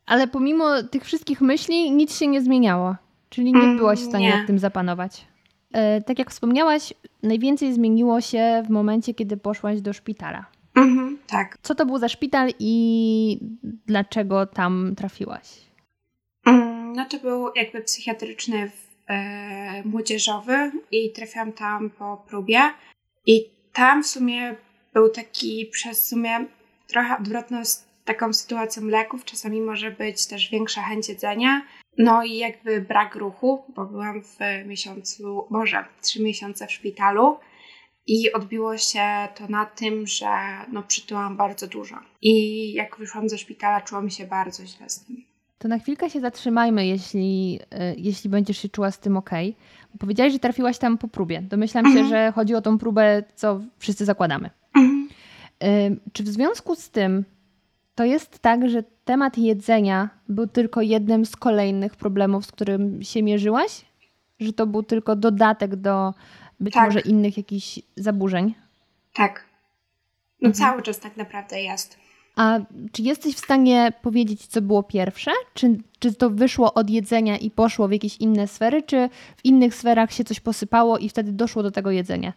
Ale 0.07 0.29
pomimo 0.29 0.83
tych 0.83 1.05
wszystkich 1.05 1.41
myśli 1.41 1.91
nic 1.91 2.19
się 2.19 2.27
nie 2.27 2.43
zmieniało. 2.43 2.97
Czyli 3.29 3.53
nie 3.53 3.61
mm, 3.61 3.77
byłaś 3.77 3.99
w 3.99 4.09
stanie 4.09 4.29
nie. 4.29 4.37
nad 4.37 4.47
tym 4.47 4.59
zapanować. 4.59 5.25
E, 5.73 6.01
tak 6.01 6.19
jak 6.19 6.31
wspomniałaś, 6.31 6.95
najwięcej 7.23 7.73
zmieniło 7.73 8.21
się 8.21 8.63
w 8.67 8.71
momencie, 8.71 9.15
kiedy 9.15 9.37
poszłaś 9.37 9.81
do 9.81 9.93
szpitala. 9.93 10.47
Mhm, 10.75 11.19
tak. 11.27 11.59
Co 11.63 11.75
to 11.75 11.87
był 11.87 11.99
za 11.99 12.09
szpital 12.09 12.51
i 12.59 13.39
dlaczego 13.87 14.47
tam 14.47 14.95
trafiłaś? 14.97 15.49
Mm, 16.47 16.93
no 16.93 17.05
to 17.05 17.19
był 17.19 17.51
jakby 17.55 17.81
psychiatryczny 17.81 18.71
e, 19.09 19.83
młodzieżowy 19.85 20.73
i 20.91 21.13
trafiłam 21.13 21.53
tam 21.53 21.91
po 21.91 22.25
próbie. 22.29 22.61
I 23.27 23.45
tam 23.73 24.03
w 24.03 24.07
sumie 24.07 24.55
był 24.95 25.09
taki 25.09 25.67
przez 25.73 26.09
sumie 26.09 26.47
trochę 26.87 27.19
odwrotną 27.19 27.63
taką 28.05 28.33
sytuacją 28.33 28.85
leków. 28.85 29.25
Czasami 29.25 29.61
może 29.61 29.91
być 29.91 30.27
też 30.27 30.51
większa 30.51 30.83
chęć 30.83 31.09
jedzenia. 31.09 31.63
No 31.99 32.25
i 32.25 32.37
jakby 32.37 32.81
brak 32.81 33.15
ruchu, 33.15 33.65
bo 33.77 33.85
byłam 33.85 34.23
w 34.23 34.39
miesiącu, 34.67 35.47
może 35.51 35.85
trzy 36.03 36.23
miesiące 36.23 36.67
w 36.67 36.73
szpitalu 36.73 37.39
i 38.07 38.33
odbiło 38.33 38.79
się 38.79 39.29
to 39.35 39.49
na 39.49 39.67
tym, 39.67 40.07
że 40.07 40.31
no 40.73 40.83
przytyłam 40.83 41.37
bardzo 41.37 41.67
dużo. 41.67 41.97
I 42.23 42.73
jak 42.73 42.97
wyszłam 42.99 43.29
ze 43.29 43.39
szpitala, 43.39 43.81
czułam 43.81 44.11
się 44.11 44.27
bardzo 44.27 44.67
źle 44.67 44.89
z 44.89 45.05
tym. 45.05 45.17
To 45.59 45.69
na 45.69 45.79
chwilkę 45.79 46.11
się 46.11 46.21
zatrzymajmy, 46.21 46.87
jeśli, 46.87 47.61
e, 47.71 47.95
jeśli 47.95 48.31
będziesz 48.31 48.59
się 48.59 48.69
czuła 48.69 48.91
z 48.91 48.99
tym 48.99 49.17
ok. 49.17 49.31
Powiedziałaś, 49.99 50.33
że 50.33 50.39
trafiłaś 50.39 50.79
tam 50.79 50.99
po 50.99 51.09
próbie. 51.09 51.43
Domyślam 51.43 51.87
mhm. 51.87 52.05
się, 52.05 52.11
że 52.11 52.33
chodzi 52.33 52.55
o 52.55 52.63
tą 52.63 52.79
próbę, 52.79 53.23
co 53.35 53.61
wszyscy 53.79 54.05
zakładamy. 54.05 54.51
Mhm. 54.77 55.09
Czy 56.13 56.23
w 56.23 56.29
związku 56.29 56.75
z 56.75 56.91
tym 56.91 57.25
to 57.95 58.05
jest 58.05 58.39
tak, 58.39 58.69
że 58.69 58.83
temat 59.05 59.39
jedzenia 59.39 60.11
był 60.29 60.47
tylko 60.47 60.81
jednym 60.81 61.27
z 61.27 61.37
kolejnych 61.37 61.97
problemów, 61.97 62.47
z 62.47 62.53
którym 62.53 63.03
się 63.03 63.23
mierzyłaś? 63.23 63.85
Że 64.41 64.53
to 64.53 64.67
był 64.67 64.83
tylko 64.83 65.17
dodatek 65.17 65.77
do 65.77 66.15
być 66.61 66.75
tak. 66.75 66.85
może 66.87 67.01
innych 67.01 67.37
jakichś 67.37 67.79
zaburzeń? 67.97 68.55
Tak. 69.15 69.45
No 70.43 70.49
mhm. 70.49 70.55
cały 70.55 70.83
czas 70.83 70.99
tak 70.99 71.17
naprawdę 71.17 71.63
jest. 71.63 71.99
A 72.37 72.59
czy 72.93 73.03
jesteś 73.03 73.35
w 73.35 73.39
stanie 73.39 73.93
powiedzieć, 74.03 74.47
co 74.47 74.63
było 74.63 74.83
pierwsze? 74.83 75.31
Czy, 75.55 75.79
czy 75.99 76.15
to 76.15 76.31
wyszło 76.31 76.75
od 76.75 76.91
jedzenia 76.91 77.39
i 77.39 77.51
poszło 77.51 77.89
w 77.89 77.93
jakieś 77.93 78.17
inne 78.17 78.49
sfery, 78.49 78.83
czy 78.83 79.09
w 79.37 79.45
innych 79.45 79.75
sferach 79.75 80.13
się 80.13 80.25
coś 80.25 80.41
posypało 80.41 80.99
i 80.99 81.09
wtedy 81.09 81.33
doszło 81.33 81.63
do 81.63 81.71
tego 81.71 81.91
jedzenia? 81.91 82.33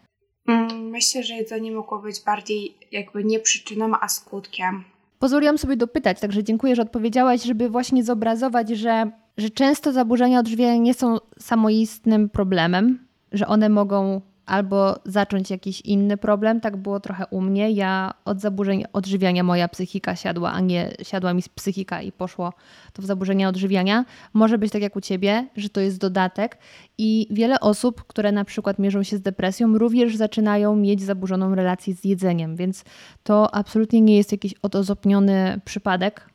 Mm, 0.47 0.89
myślę, 0.89 1.23
że 1.23 1.33
jedzenie 1.33 1.71
mogło 1.71 1.99
być 1.99 2.23
bardziej 2.25 2.77
jakby 2.91 3.23
nie 3.23 3.39
przyczyną, 3.39 3.91
a 4.01 4.07
skutkiem. 4.07 4.83
Pozwoliłam 5.19 5.57
sobie 5.57 5.77
dopytać, 5.77 6.19
także 6.19 6.43
dziękuję, 6.43 6.75
że 6.75 6.81
odpowiedziałaś, 6.81 7.43
żeby 7.43 7.69
właśnie 7.69 8.03
zobrazować, 8.03 8.69
że, 8.69 9.11
że 9.37 9.49
często 9.49 9.91
zaburzenia 9.91 10.39
odżywiania 10.39 10.77
nie 10.77 10.93
są 10.93 11.17
samoistnym 11.39 12.29
problemem, 12.29 13.02
że 13.33 13.47
one 13.47 13.69
mogą 13.69 14.21
albo 14.45 14.99
zacząć 15.05 15.49
jakiś 15.49 15.81
inny 15.81 16.17
problem. 16.17 16.61
Tak 16.61 16.77
było 16.77 16.99
trochę 16.99 17.25
u 17.27 17.41
mnie. 17.41 17.71
Ja 17.71 18.13
od 18.25 18.41
zaburzeń 18.41 18.83
odżywiania 18.93 19.43
moja 19.43 19.67
psychika 19.67 20.15
siadła, 20.15 20.51
a 20.51 20.59
nie 20.59 20.91
siadła 21.03 21.33
mi 21.33 21.41
psychika 21.55 22.01
i 22.01 22.11
poszło 22.11 22.53
to 22.93 23.01
w 23.01 23.05
zaburzenia 23.05 23.49
odżywiania. 23.49 24.05
Może 24.33 24.57
być 24.57 24.71
tak 24.71 24.81
jak 24.81 24.95
u 24.95 25.01
ciebie, 25.01 25.47
że 25.55 25.69
to 25.69 25.81
jest 25.81 25.99
dodatek 25.99 26.57
i 26.97 27.27
wiele 27.31 27.59
osób, 27.59 28.03
które 28.03 28.31
na 28.31 28.45
przykład 28.45 28.79
mierzą 28.79 29.03
się 29.03 29.17
z 29.17 29.21
depresją, 29.21 29.77
również 29.77 30.15
zaczynają 30.15 30.75
mieć 30.75 31.01
zaburzoną 31.01 31.55
relację 31.55 31.95
z 31.95 32.05
jedzeniem, 32.05 32.55
więc 32.55 32.83
to 33.23 33.55
absolutnie 33.55 34.01
nie 34.01 34.17
jest 34.17 34.31
jakiś 34.31 34.53
odozopniony 34.61 35.61
przypadek. 35.65 36.29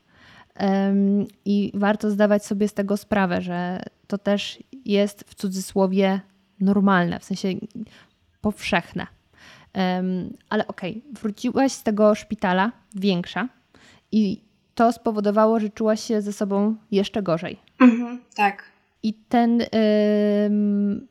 I 1.44 1.72
warto 1.74 2.10
zdawać 2.10 2.44
sobie 2.44 2.68
z 2.68 2.74
tego 2.74 2.96
sprawę, 2.96 3.42
że 3.42 3.82
to 4.06 4.18
też 4.18 4.58
jest 4.84 5.24
w 5.28 5.34
cudzysłowie 5.34 6.20
normalne, 6.60 7.20
w 7.20 7.24
sensie 7.24 7.48
powszechne. 8.40 9.06
Um, 9.74 10.36
ale 10.48 10.66
okej, 10.66 10.90
okay, 10.90 11.20
wróciłaś 11.22 11.72
z 11.72 11.82
tego 11.82 12.14
szpitala 12.14 12.72
większa 12.94 13.48
i 14.12 14.40
to 14.74 14.92
spowodowało, 14.92 15.60
że 15.60 15.68
czułaś 15.70 16.00
się 16.00 16.22
ze 16.22 16.32
sobą 16.32 16.76
jeszcze 16.90 17.22
gorzej. 17.22 17.58
Mhm, 17.80 18.20
tak. 18.36 18.64
I 19.02 19.14
ten, 19.14 19.62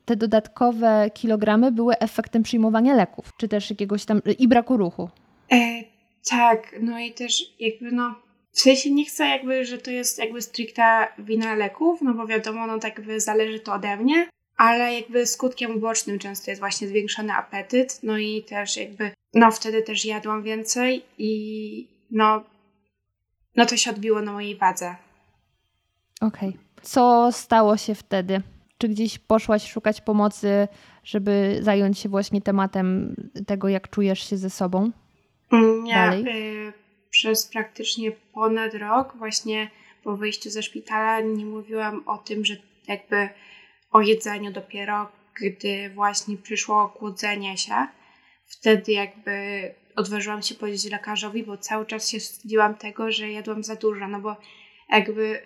te 0.06 0.16
dodatkowe 0.16 1.10
kilogramy 1.13 1.72
były 1.72 1.98
efektem 1.98 2.44
przyjmowania 2.44 2.96
leków, 2.96 3.34
czy 3.38 3.48
też 3.48 3.70
jakiegoś 3.70 4.06
tam 4.06 4.22
i 4.39 4.48
braku 4.48 4.77
ruchu. 4.77 5.10
E, 5.51 5.84
tak, 6.30 6.75
no 6.82 7.00
i 7.00 7.13
też 7.13 7.44
jakby 7.60 7.92
no. 7.92 8.16
W 8.51 8.60
sensie 8.60 8.92
nie 8.92 9.06
chcę 9.06 9.27
jakby, 9.27 9.66
że 9.66 9.77
to 9.77 9.92
jest 9.92 10.20
jakby 10.20 10.42
stricte 10.42 11.08
wina 11.20 11.56
leków, 11.56 12.01
no 12.01 12.13
bo 12.13 12.27
wiadomo, 12.27 12.68
no 12.68 12.80
tak 12.80 12.98
jakby 12.98 13.20
zależy 13.20 13.60
to 13.60 13.74
ode 13.74 13.98
mnie, 13.98 14.27
ale 14.58 14.94
jakby 14.94 15.26
skutkiem 15.26 15.76
ubocznym 15.76 16.20
często 16.20 16.52
jest 16.52 16.62
właśnie 16.62 16.88
zwiększony 16.88 17.34
apetyt, 17.34 18.00
no 18.04 18.18
i 18.18 18.44
też 18.44 18.78
jakby, 18.78 19.12
no 19.34 19.52
wtedy 19.52 19.82
też 19.82 20.06
jadłam 20.06 20.44
więcej 20.44 21.06
i 21.18 21.88
no, 22.12 22.44
no 23.56 23.66
to 23.66 23.78
się 23.78 23.92
odbiło 23.92 24.22
na 24.22 24.32
mojej 24.32 24.56
wadze. 24.56 24.96
Okej. 26.22 26.50
Okay. 26.50 26.62
Co 26.82 27.30
stało 27.32 27.78
się 27.78 27.96
wtedy? 27.96 28.42
Czy 28.78 28.88
gdzieś 28.88 29.20
poszłaś 29.20 29.72
szukać 29.72 30.02
pomocy, 30.02 30.68
żeby 31.04 31.60
zająć 31.62 32.00
się 32.00 32.10
właśnie 32.10 32.42
tematem 32.42 33.16
tego, 33.48 33.70
jak 33.70 33.90
czujesz 33.90 34.30
się 34.30 34.38
ze 34.38 34.50
sobą? 34.50 34.92
Nie, 35.84 35.94
Dalej? 35.94 36.26
Y, 36.68 36.74
przez 37.10 37.48
praktycznie 37.48 38.12
ponad 38.12 38.74
rok 38.74 39.14
właśnie 39.18 39.70
po 40.04 40.18
wyjściu 40.18 40.50
ze 40.50 40.64
szpitala 40.64 41.22
nie 41.22 41.46
mówiłam 41.46 42.04
o 42.06 42.18
tym, 42.18 42.46
że 42.46 42.56
jakby 42.88 43.30
o 43.91 44.01
jedzeniu 44.01 44.51
dopiero, 44.51 45.12
gdy 45.41 45.89
właśnie 45.89 46.38
przyszło 46.38 46.96
głodzenie 47.00 47.58
się. 47.58 47.88
Wtedy 48.46 48.91
jakby 48.91 49.62
odważyłam 49.96 50.41
się 50.41 50.56
powiedzieć 50.56 50.91
lekarzowi, 50.91 51.44
bo 51.44 51.58
cały 51.58 51.86
czas 51.86 52.10
się 52.10 52.20
wstydziłam 52.20 52.75
tego, 52.75 53.12
że 53.12 53.32
jadłam 53.32 53.63
za 53.63 53.75
dużo, 53.75 54.08
no 54.08 54.20
bo 54.20 54.36
jakby 54.89 55.41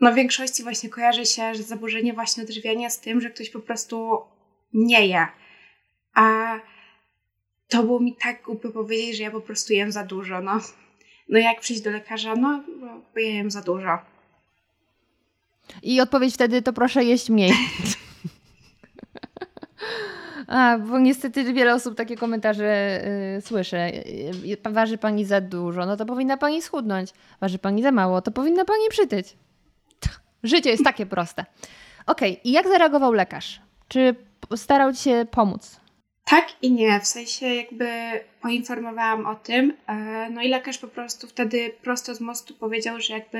no 0.00 0.12
w 0.12 0.14
większości 0.14 0.62
właśnie 0.62 0.90
kojarzy 0.90 1.26
się, 1.26 1.54
że 1.54 1.62
zaburzenie 1.62 2.12
właśnie 2.12 2.42
odżywiania 2.42 2.90
z 2.90 3.00
tym, 3.00 3.20
że 3.20 3.30
ktoś 3.30 3.50
po 3.50 3.60
prostu 3.60 4.18
nie 4.72 5.06
je. 5.06 5.26
A 6.14 6.58
to 7.68 7.82
było 7.82 8.00
mi 8.00 8.16
tak 8.16 8.42
głupio 8.42 8.70
powiedzieć, 8.70 9.16
że 9.16 9.22
ja 9.22 9.30
po 9.30 9.40
prostu 9.40 9.72
jem 9.72 9.92
za 9.92 10.04
dużo, 10.04 10.40
no. 10.40 10.60
No 11.28 11.38
jak 11.38 11.60
przyjść 11.60 11.82
do 11.82 11.90
lekarza? 11.90 12.34
No, 12.36 12.64
bo 13.14 13.20
ja 13.20 13.30
jem 13.30 13.50
za 13.50 13.62
dużo. 13.62 13.98
I 15.82 16.00
odpowiedź 16.00 16.34
wtedy 16.34 16.62
to 16.62 16.72
proszę 16.72 17.04
jeść 17.04 17.30
mniej. 17.30 17.52
A, 20.46 20.78
bo 20.78 20.98
niestety 20.98 21.52
wiele 21.52 21.74
osób 21.74 21.96
takie 21.96 22.16
komentarze 22.16 23.00
y, 23.38 23.40
słyszy. 23.40 23.76
Y, 23.76 24.70
waży 24.70 24.98
pani 24.98 25.24
za 25.24 25.40
dużo, 25.40 25.86
no 25.86 25.96
to 25.96 26.06
powinna 26.06 26.36
pani 26.36 26.62
schudnąć. 26.62 27.10
Waży 27.40 27.58
pani 27.58 27.82
za 27.82 27.92
mało, 27.92 28.22
to 28.22 28.30
powinna 28.30 28.64
pani 28.64 28.88
przytyć. 28.90 29.36
Życie 30.42 30.70
jest 30.70 30.84
takie 30.84 31.06
proste. 31.06 31.44
Okej, 32.06 32.32
okay. 32.32 32.42
i 32.44 32.52
jak 32.52 32.68
zareagował 32.68 33.12
lekarz? 33.12 33.60
Czy 33.88 34.14
starał 34.56 34.92
ci 34.92 35.02
się 35.02 35.26
pomóc? 35.30 35.80
Tak 36.24 36.46
i 36.62 36.72
nie, 36.72 37.00
w 37.00 37.06
sensie 37.06 37.46
jakby 37.46 37.88
poinformowałam 38.42 39.26
o 39.26 39.34
tym, 39.34 39.76
e, 39.86 40.30
no 40.30 40.42
i 40.42 40.48
lekarz 40.48 40.78
po 40.78 40.88
prostu 40.88 41.26
wtedy 41.26 41.72
prosto 41.82 42.14
z 42.14 42.20
mostu 42.20 42.54
powiedział, 42.54 43.00
że 43.00 43.14
jakby 43.14 43.38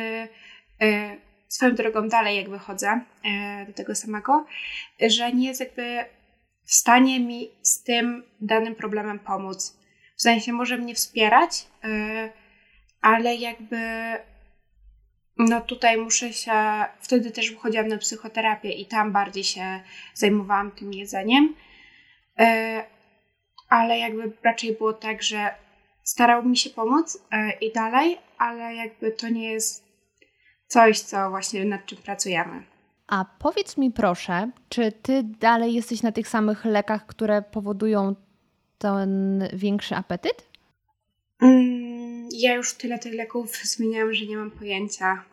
e, 0.81 1.17
swoją 1.55 1.75
drogą 1.75 2.09
dalej 2.09 2.37
jakby 2.37 2.59
chodzę 2.59 3.01
e, 3.25 3.67
do 3.67 3.73
tego 3.73 3.95
samego, 3.95 4.47
że 5.01 5.33
nie 5.33 5.49
jest 5.49 5.61
jakby 5.61 6.05
w 6.65 6.75
stanie 6.75 7.21
mi 7.21 7.51
z 7.63 7.83
tym 7.83 8.25
danym 8.41 8.75
problemem 8.75 9.19
pomóc. 9.19 9.79
W 10.17 10.23
sensie 10.23 10.53
może 10.53 10.79
mnie 10.79 10.95
wspierać, 10.95 11.67
ale 13.01 13.35
jakby 13.35 13.77
no 15.39 15.61
tutaj 15.61 15.97
muszę 15.97 16.33
się, 16.33 16.53
wtedy 17.01 17.31
też 17.31 17.51
wychodziłam 17.51 17.89
na 17.89 17.99
psychoterapię 17.99 18.71
i 18.71 18.87
tam 18.87 19.13
bardziej 19.13 19.45
się 19.45 19.81
zajmowałam 20.15 20.71
tym 20.71 20.93
jedzeniem, 20.93 21.55
e, 22.39 22.85
ale 23.69 23.99
jakby 23.99 24.33
raczej 24.43 24.73
było 24.73 24.93
tak, 24.93 25.23
że 25.23 25.55
starał 26.03 26.45
mi 26.45 26.57
się 26.57 26.71
pomóc 26.71 27.19
e, 27.31 27.53
i 27.61 27.73
dalej, 27.73 28.19
ale 28.39 28.75
jakby 28.75 29.13
to 29.13 29.29
nie 29.29 29.53
jest 29.53 29.82
coś, 30.73 31.01
co 31.01 31.31
właśnie 31.31 31.65
nad 31.65 31.87
czym 31.87 31.99
pracujemy. 31.99 32.63
A 33.07 33.25
powiedz 33.39 33.77
mi 33.77 33.91
proszę, 33.91 34.51
czy 34.69 34.93
ty 34.93 35.23
dalej 35.23 35.75
jesteś 35.75 36.03
na 36.03 36.13
tych 36.13 36.29
samych 36.29 36.65
lekach, 36.65 37.07
które 37.07 37.43
powodują 37.43 38.15
ten 38.79 39.43
większy 39.53 39.95
apetyt? 39.95 40.49
Mm, 41.43 42.29
ja 42.33 42.55
już 42.55 42.75
tyle 42.75 42.99
tych 42.99 43.15
leków 43.15 43.57
zmieniałam, 43.57 44.15
że 44.15 44.27
nie 44.27 44.37
mam 44.37 44.51
pojęcia. 44.51 45.25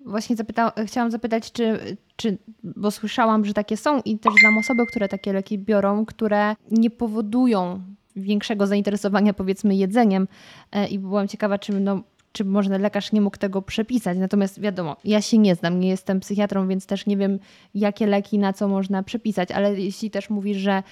Właśnie 0.00 0.36
zapyta 0.36 0.72
chciałam 0.86 1.10
zapytać, 1.10 1.52
czy, 1.52 1.96
czy, 2.16 2.38
bo 2.62 2.90
słyszałam, 2.90 3.44
że 3.44 3.54
takie 3.54 3.76
są 3.76 4.00
i 4.04 4.18
też 4.18 4.32
znam 4.40 4.58
osoby, 4.58 4.86
które 4.86 5.08
takie 5.08 5.32
leki 5.32 5.58
biorą, 5.58 6.06
które 6.06 6.56
nie 6.70 6.90
powodują 6.90 7.82
większego 8.16 8.66
zainteresowania 8.66 9.34
powiedzmy 9.34 9.76
jedzeniem 9.76 10.28
e, 10.72 10.88
i 10.88 10.98
byłam 10.98 11.28
ciekawa, 11.28 11.58
czy, 11.58 11.80
no, 11.80 12.02
czy 12.36 12.44
może 12.44 12.78
lekarz 12.78 13.12
nie 13.12 13.20
mógł 13.20 13.36
tego 13.36 13.62
przepisać. 13.62 14.18
Natomiast 14.18 14.60
wiadomo, 14.60 14.96
ja 15.04 15.22
się 15.22 15.38
nie 15.38 15.54
znam, 15.54 15.80
nie 15.80 15.88
jestem 15.88 16.20
psychiatrą, 16.20 16.68
więc 16.68 16.86
też 16.86 17.06
nie 17.06 17.16
wiem, 17.16 17.38
jakie 17.74 18.06
leki 18.06 18.38
na 18.38 18.52
co 18.52 18.68
można 18.68 19.02
przepisać, 19.02 19.50
ale 19.50 19.74
jeśli 19.74 20.10
też 20.10 20.30
mówisz, 20.30 20.56
że 20.56 20.82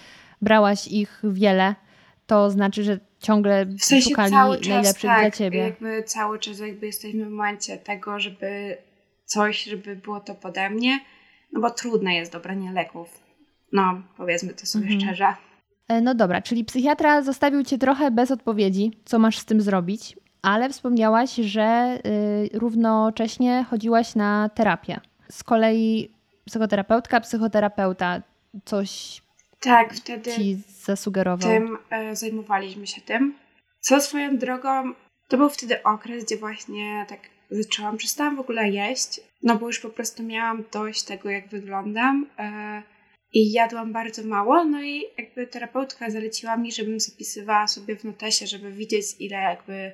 brałaś 0.43 0.89
ich 0.89 1.23
wiele, 1.25 1.75
to 2.27 2.51
znaczy, 2.51 2.85
że 2.85 3.01
ciągle 3.19 3.67
w 3.67 3.85
sensie 3.85 4.11
szukali 4.11 4.33
najlepszych 4.69 5.11
tak, 5.11 5.21
dla 5.21 5.31
ciebie. 5.31 5.59
Jakby 5.59 6.03
cały 6.03 6.39
czas 6.39 6.59
jakby 6.59 6.87
jesteśmy 6.87 7.25
w 7.27 7.31
momencie 7.31 7.77
tego, 7.79 8.21
żeby 8.21 8.77
coś, 9.25 9.65
żeby 9.65 9.97
było 9.97 10.21
to 10.21 10.35
pode 10.35 10.71
mnie, 10.71 11.01
no 11.53 11.61
bo 11.61 11.71
trudne 11.71 12.15
jest 12.15 12.33
dobranie 12.33 12.73
leków. 12.73 13.21
No, 13.73 14.03
powiedzmy 14.17 14.55
to 14.55 14.67
sobie 14.67 14.85
mhm. 14.85 15.01
szczerze. 15.01 15.35
E, 15.89 16.01
no 16.01 16.15
dobra, 16.15 16.43
czyli 16.43 16.65
psychiatra 16.65 17.23
zostawił 17.23 17.65
cię 17.65 17.79
trochę 17.79 18.11
bez 18.11 18.31
odpowiedzi, 18.31 18.93
co 19.05 19.19
masz 19.19 19.39
z 19.39 19.45
tym 19.45 19.61
zrobić, 19.61 20.17
ale 20.45 20.69
wspomniałaś, 20.69 21.35
że 21.35 21.99
y, 22.07 22.59
równocześnie 22.59 23.65
chodziłaś 23.71 24.15
na 24.15 24.49
terapię. 24.49 25.01
Z 25.31 25.45
kolei 25.45 26.11
psychoterapeutka, 26.45 27.21
psychoterapeuta 27.21 28.23
coś 28.65 29.23
tak, 29.61 29.95
wtedy 29.95 30.33
ci 30.33 30.59
zasugerował. 30.85 31.51
Tym 31.51 31.79
y, 32.13 32.17
zajmowaliśmy 32.17 32.87
się 32.87 33.01
tym. 33.01 33.35
Co 33.81 34.01
swoją 34.01 34.39
drogą, 34.39 34.93
to 35.29 35.37
był 35.37 35.51
wtedy 35.51 35.83
okres, 35.83 36.25
gdzie 36.25 36.37
właśnie 36.37 37.07
tak 37.09 37.21
zaczęłam, 37.51 37.97
przestałam 37.97 38.37
w 38.37 38.41
ogóle 38.41 38.71
jeść, 38.71 39.21
no 39.43 39.59
bo 39.59 39.67
już 39.67 39.81
po 39.81 39.91
prostu 39.91 40.23
miałam 40.23 40.65
dość 40.73 41.03
tego, 41.03 41.31
jak 41.31 41.49
wyglądam 41.49 42.27
e, 42.39 42.83
i 43.33 43.53
jadłam 43.53 43.93
bardzo 43.93 44.23
mało, 44.25 44.65
no 44.65 44.83
i 44.83 45.05
jakby 45.19 45.47
terapeutka 45.47 46.11
zaleciła 46.11 46.57
mi, 46.57 46.73
żebym 46.73 47.01
zapisywała 47.01 47.69
sobie 47.69 47.97
w 47.97 48.05
notesie, 48.05 48.47
żeby 48.47 48.73
widzieć, 48.73 49.07
ile 49.19 49.37
jakby 49.37 49.93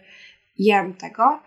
jem 0.59 0.95
tego, 0.95 1.43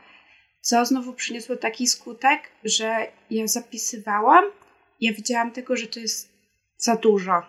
co 0.61 0.85
znowu 0.85 1.13
przyniosło 1.13 1.55
taki 1.55 1.87
skutek, 1.87 2.41
że 2.63 3.07
ja 3.29 3.47
zapisywałam, 3.47 4.45
ja 5.01 5.13
widziałam 5.13 5.51
tego, 5.51 5.77
że 5.77 5.87
to 5.87 5.99
jest 5.99 6.29
za 6.77 6.95
dużo. 6.95 7.41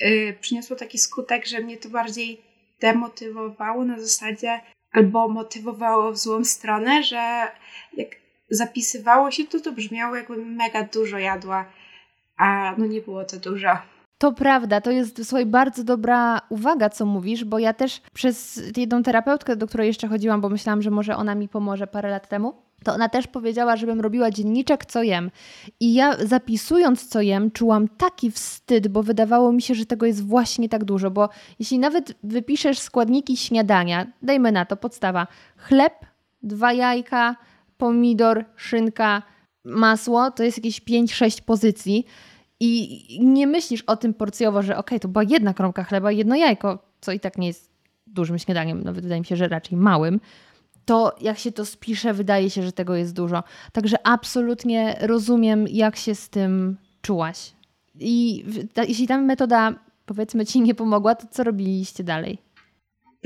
Yy, 0.00 0.36
przyniosło 0.40 0.76
taki 0.76 0.98
skutek, 0.98 1.46
że 1.46 1.60
mnie 1.60 1.76
to 1.76 1.88
bardziej 1.88 2.42
demotywowało 2.80 3.84
na 3.84 4.00
zasadzie, 4.00 4.60
albo 4.92 5.28
motywowało 5.28 6.12
w 6.12 6.18
złą 6.18 6.44
stronę, 6.44 7.02
że 7.02 7.50
jak 7.96 8.08
zapisywało 8.50 9.30
się 9.30 9.44
to, 9.44 9.60
to 9.60 9.72
brzmiało 9.72 10.16
jakbym 10.16 10.54
mega 10.54 10.82
dużo 10.82 11.18
jadła, 11.18 11.72
a 12.38 12.74
no 12.78 12.86
nie 12.86 13.00
było 13.00 13.24
to 13.24 13.36
dużo. 13.36 13.95
To 14.18 14.32
prawda, 14.32 14.80
to 14.80 14.90
jest 14.90 15.24
słuchaj, 15.24 15.46
bardzo 15.46 15.84
dobra 15.84 16.40
uwaga, 16.48 16.90
co 16.90 17.06
mówisz, 17.06 17.44
bo 17.44 17.58
ja 17.58 17.72
też 17.72 18.00
przez 18.12 18.62
jedną 18.76 19.02
terapeutkę, 19.02 19.56
do 19.56 19.66
której 19.66 19.86
jeszcze 19.86 20.08
chodziłam, 20.08 20.40
bo 20.40 20.48
myślałam, 20.48 20.82
że 20.82 20.90
może 20.90 21.16
ona 21.16 21.34
mi 21.34 21.48
pomoże 21.48 21.86
parę 21.86 22.10
lat 22.10 22.28
temu, 22.28 22.54
to 22.84 22.94
ona 22.94 23.08
też 23.08 23.26
powiedziała, 23.26 23.76
żebym 23.76 24.00
robiła 24.00 24.30
dzienniczek, 24.30 24.86
co 24.86 25.02
jem. 25.02 25.30
I 25.80 25.94
ja 25.94 26.16
zapisując, 26.26 27.08
co 27.08 27.20
jem, 27.20 27.50
czułam 27.50 27.88
taki 27.88 28.30
wstyd, 28.30 28.88
bo 28.88 29.02
wydawało 29.02 29.52
mi 29.52 29.62
się, 29.62 29.74
że 29.74 29.86
tego 29.86 30.06
jest 30.06 30.26
właśnie 30.26 30.68
tak 30.68 30.84
dużo. 30.84 31.10
Bo 31.10 31.28
jeśli 31.58 31.78
nawet 31.78 32.14
wypiszesz 32.22 32.78
składniki 32.78 33.36
śniadania, 33.36 34.06
dajmy 34.22 34.52
na 34.52 34.64
to 34.64 34.76
podstawa: 34.76 35.26
chleb, 35.56 35.92
dwa 36.42 36.72
jajka, 36.72 37.36
pomidor, 37.78 38.44
szynka, 38.56 39.22
masło, 39.64 40.30
to 40.30 40.42
jest 40.42 40.58
jakieś 40.58 40.80
5-6 40.80 41.42
pozycji. 41.42 42.06
I 42.60 43.18
nie 43.20 43.46
myślisz 43.46 43.82
o 43.82 43.96
tym 43.96 44.14
porcjowo, 44.14 44.62
że 44.62 44.76
ok, 44.76 44.90
to 45.00 45.08
była 45.08 45.24
jedna 45.28 45.54
kromka 45.54 45.84
chleba, 45.84 46.12
jedno 46.12 46.36
jajko, 46.36 46.78
co 47.00 47.12
i 47.12 47.20
tak 47.20 47.38
nie 47.38 47.46
jest 47.46 47.70
dużym 48.06 48.38
śniadaniem, 48.38 48.84
nawet 48.84 49.02
wydaje 49.02 49.20
mi 49.20 49.26
się, 49.26 49.36
że 49.36 49.48
raczej 49.48 49.78
małym 49.78 50.20
to 50.86 51.16
jak 51.20 51.38
się 51.38 51.52
to 51.52 51.64
spisze, 51.64 52.14
wydaje 52.14 52.50
się, 52.50 52.62
że 52.62 52.72
tego 52.72 52.96
jest 52.96 53.14
dużo. 53.14 53.42
Także 53.72 54.06
absolutnie 54.06 54.96
rozumiem, 55.00 55.68
jak 55.68 55.96
się 55.96 56.14
z 56.14 56.28
tym 56.28 56.76
czułaś. 57.02 57.52
I 58.00 58.44
ta, 58.74 58.84
jeśli 58.84 59.06
ta 59.06 59.18
metoda, 59.18 59.74
powiedzmy, 60.06 60.46
ci 60.46 60.60
nie 60.60 60.74
pomogła, 60.74 61.14
to 61.14 61.26
co 61.30 61.44
robiliście 61.44 62.04
dalej? 62.04 62.38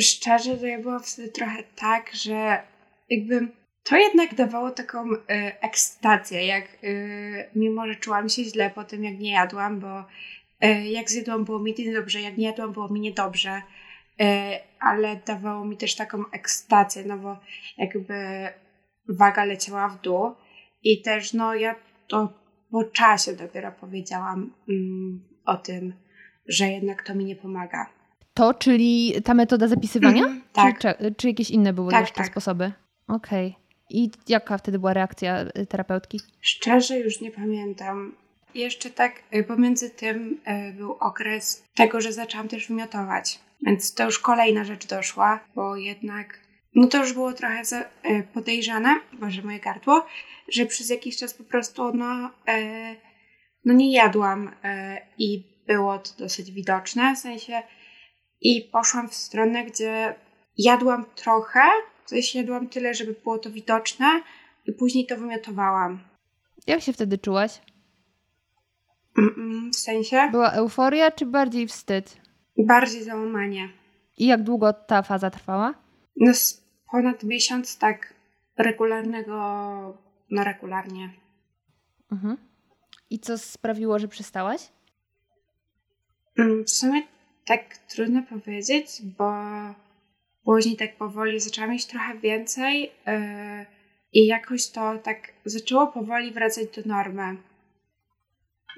Szczerze, 0.00 0.56
to 0.56 0.66
ja 0.66 0.80
była 0.80 0.98
wtedy 0.98 1.28
trochę 1.28 1.62
tak, 1.76 2.10
że 2.14 2.62
jakby 3.10 3.48
to 3.82 3.96
jednak 3.96 4.34
dawało 4.34 4.70
taką 4.70 5.12
y, 5.12 5.18
ekstazję, 5.60 6.46
jak 6.46 6.64
y, 6.84 7.50
mimo, 7.54 7.86
że 7.86 7.94
czułam 7.94 8.28
się 8.28 8.44
źle 8.44 8.70
po 8.70 8.84
tym, 8.84 9.04
jak 9.04 9.18
nie 9.18 9.32
jadłam, 9.32 9.80
bo 9.80 10.00
y, 10.64 10.84
jak 10.84 11.10
zjadłam, 11.10 11.44
było 11.44 11.58
mi 11.58 11.74
niedobrze, 11.78 12.20
jak 12.20 12.38
nie 12.38 12.46
jadłam, 12.46 12.72
było 12.72 12.88
mi 12.88 13.00
niedobrze. 13.00 13.62
E, 14.20 14.60
ale 14.80 15.20
dawało 15.26 15.64
mi 15.64 15.76
też 15.76 15.94
taką 15.94 16.24
ekstację, 16.32 17.04
no 17.04 17.18
bo 17.18 17.36
jakby 17.78 18.14
waga 19.08 19.44
leciała 19.44 19.88
w 19.88 20.00
dół 20.00 20.34
i 20.82 21.02
też 21.02 21.32
no 21.32 21.54
ja 21.54 21.74
to 22.08 22.32
po 22.70 22.84
czasie 22.84 23.36
dopiero 23.36 23.72
powiedziałam 23.72 24.52
mm, 24.68 25.24
o 25.46 25.56
tym, 25.56 25.92
że 26.48 26.66
jednak 26.66 27.02
to 27.02 27.14
mi 27.14 27.24
nie 27.24 27.36
pomaga. 27.36 27.86
To, 28.34 28.54
czyli 28.54 29.14
ta 29.24 29.34
metoda 29.34 29.68
zapisywania? 29.68 30.24
Mm, 30.24 30.42
tak. 30.52 30.78
Czy, 30.78 31.14
czy, 31.16 31.28
jakieś 31.28 31.50
inne 31.50 31.72
były 31.72 31.90
tak, 31.90 32.00
jeszcze 32.00 32.16
tak. 32.16 32.26
sposoby? 32.26 32.72
Okej. 33.08 33.46
Okay. 33.46 33.69
I 33.90 34.10
jaka 34.28 34.58
wtedy 34.58 34.78
była 34.78 34.92
reakcja 34.92 35.44
y, 35.58 35.66
terapeutki? 35.66 36.20
Szczerze 36.40 36.98
już 36.98 37.20
nie 37.20 37.30
pamiętam. 37.30 38.16
Jeszcze 38.54 38.90
tak 38.90 39.22
y, 39.34 39.44
pomiędzy 39.44 39.90
tym 39.90 40.40
y, 40.68 40.72
był 40.72 40.92
okres 40.92 41.64
tego, 41.74 42.00
że 42.00 42.12
zaczęłam 42.12 42.48
też 42.48 42.68
wymiotować. 42.68 43.38
Więc 43.66 43.94
to 43.94 44.04
już 44.04 44.18
kolejna 44.18 44.64
rzecz 44.64 44.86
doszła, 44.86 45.40
bo 45.54 45.76
jednak 45.76 46.40
no 46.74 46.86
to 46.86 46.98
już 46.98 47.12
było 47.12 47.32
trochę 47.32 47.62
podejrzane, 48.34 49.00
może 49.12 49.42
moje 49.42 49.60
gardło, 49.60 50.06
że 50.52 50.66
przez 50.66 50.90
jakiś 50.90 51.16
czas 51.16 51.34
po 51.34 51.44
prostu 51.44 51.94
no, 51.94 52.30
no 53.64 53.74
nie 53.74 53.92
jadłam 53.92 54.50
i 55.18 55.44
było 55.66 55.98
to 55.98 56.10
dosyć 56.18 56.52
widoczne, 56.52 57.14
w 57.16 57.18
sensie 57.18 57.62
i 58.40 58.68
poszłam 58.72 59.08
w 59.08 59.14
stronę, 59.14 59.64
gdzie 59.64 60.14
jadłam 60.58 61.04
trochę, 61.14 61.60
sensie 62.10 62.38
jadłam 62.38 62.68
tyle, 62.68 62.94
żeby 62.94 63.14
było 63.24 63.38
to 63.38 63.50
widoczne 63.50 64.22
i 64.66 64.72
później 64.72 65.06
to 65.06 65.16
wymiotowałam. 65.16 66.00
Jak 66.66 66.80
się 66.80 66.92
wtedy 66.92 67.18
czułaś? 67.18 67.60
w 69.72 69.76
sensie? 69.76 70.28
Była 70.30 70.50
euforia 70.50 71.10
czy 71.10 71.26
bardziej 71.26 71.66
wstyd? 71.66 72.16
Bardziej 72.58 73.04
załamanie. 73.04 73.68
I 74.18 74.26
jak 74.26 74.42
długo 74.42 74.72
ta 74.72 75.02
faza 75.02 75.30
trwała? 75.30 75.74
No 76.16 76.32
ponad 76.90 77.24
miesiąc 77.24 77.78
tak 77.78 78.14
regularnego, 78.56 79.34
no 80.30 80.44
regularnie. 80.44 81.10
Mhm. 82.12 82.36
I 83.10 83.18
co 83.18 83.38
sprawiło, 83.38 83.98
że 83.98 84.08
przestałaś? 84.08 84.68
Mm, 86.38 86.64
w 86.64 86.70
sumie 86.70 87.02
tak 87.46 87.78
trudno 87.78 88.22
powiedzieć, 88.22 89.02
bo 89.18 89.32
później 90.44 90.76
tak 90.76 90.96
powoli 90.96 91.40
zaczęłam 91.40 91.70
mieć 91.70 91.86
trochę 91.86 92.18
więcej 92.18 92.82
yy, 92.82 93.66
i 94.12 94.26
jakoś 94.26 94.70
to 94.70 94.98
tak 94.98 95.32
zaczęło 95.44 95.86
powoli 95.86 96.32
wracać 96.32 96.66
do 96.76 96.82
normy. 96.88 97.36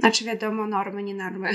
Znaczy 0.00 0.24
wiadomo, 0.24 0.66
normy, 0.66 1.02
nie 1.02 1.14
normy. 1.14 1.48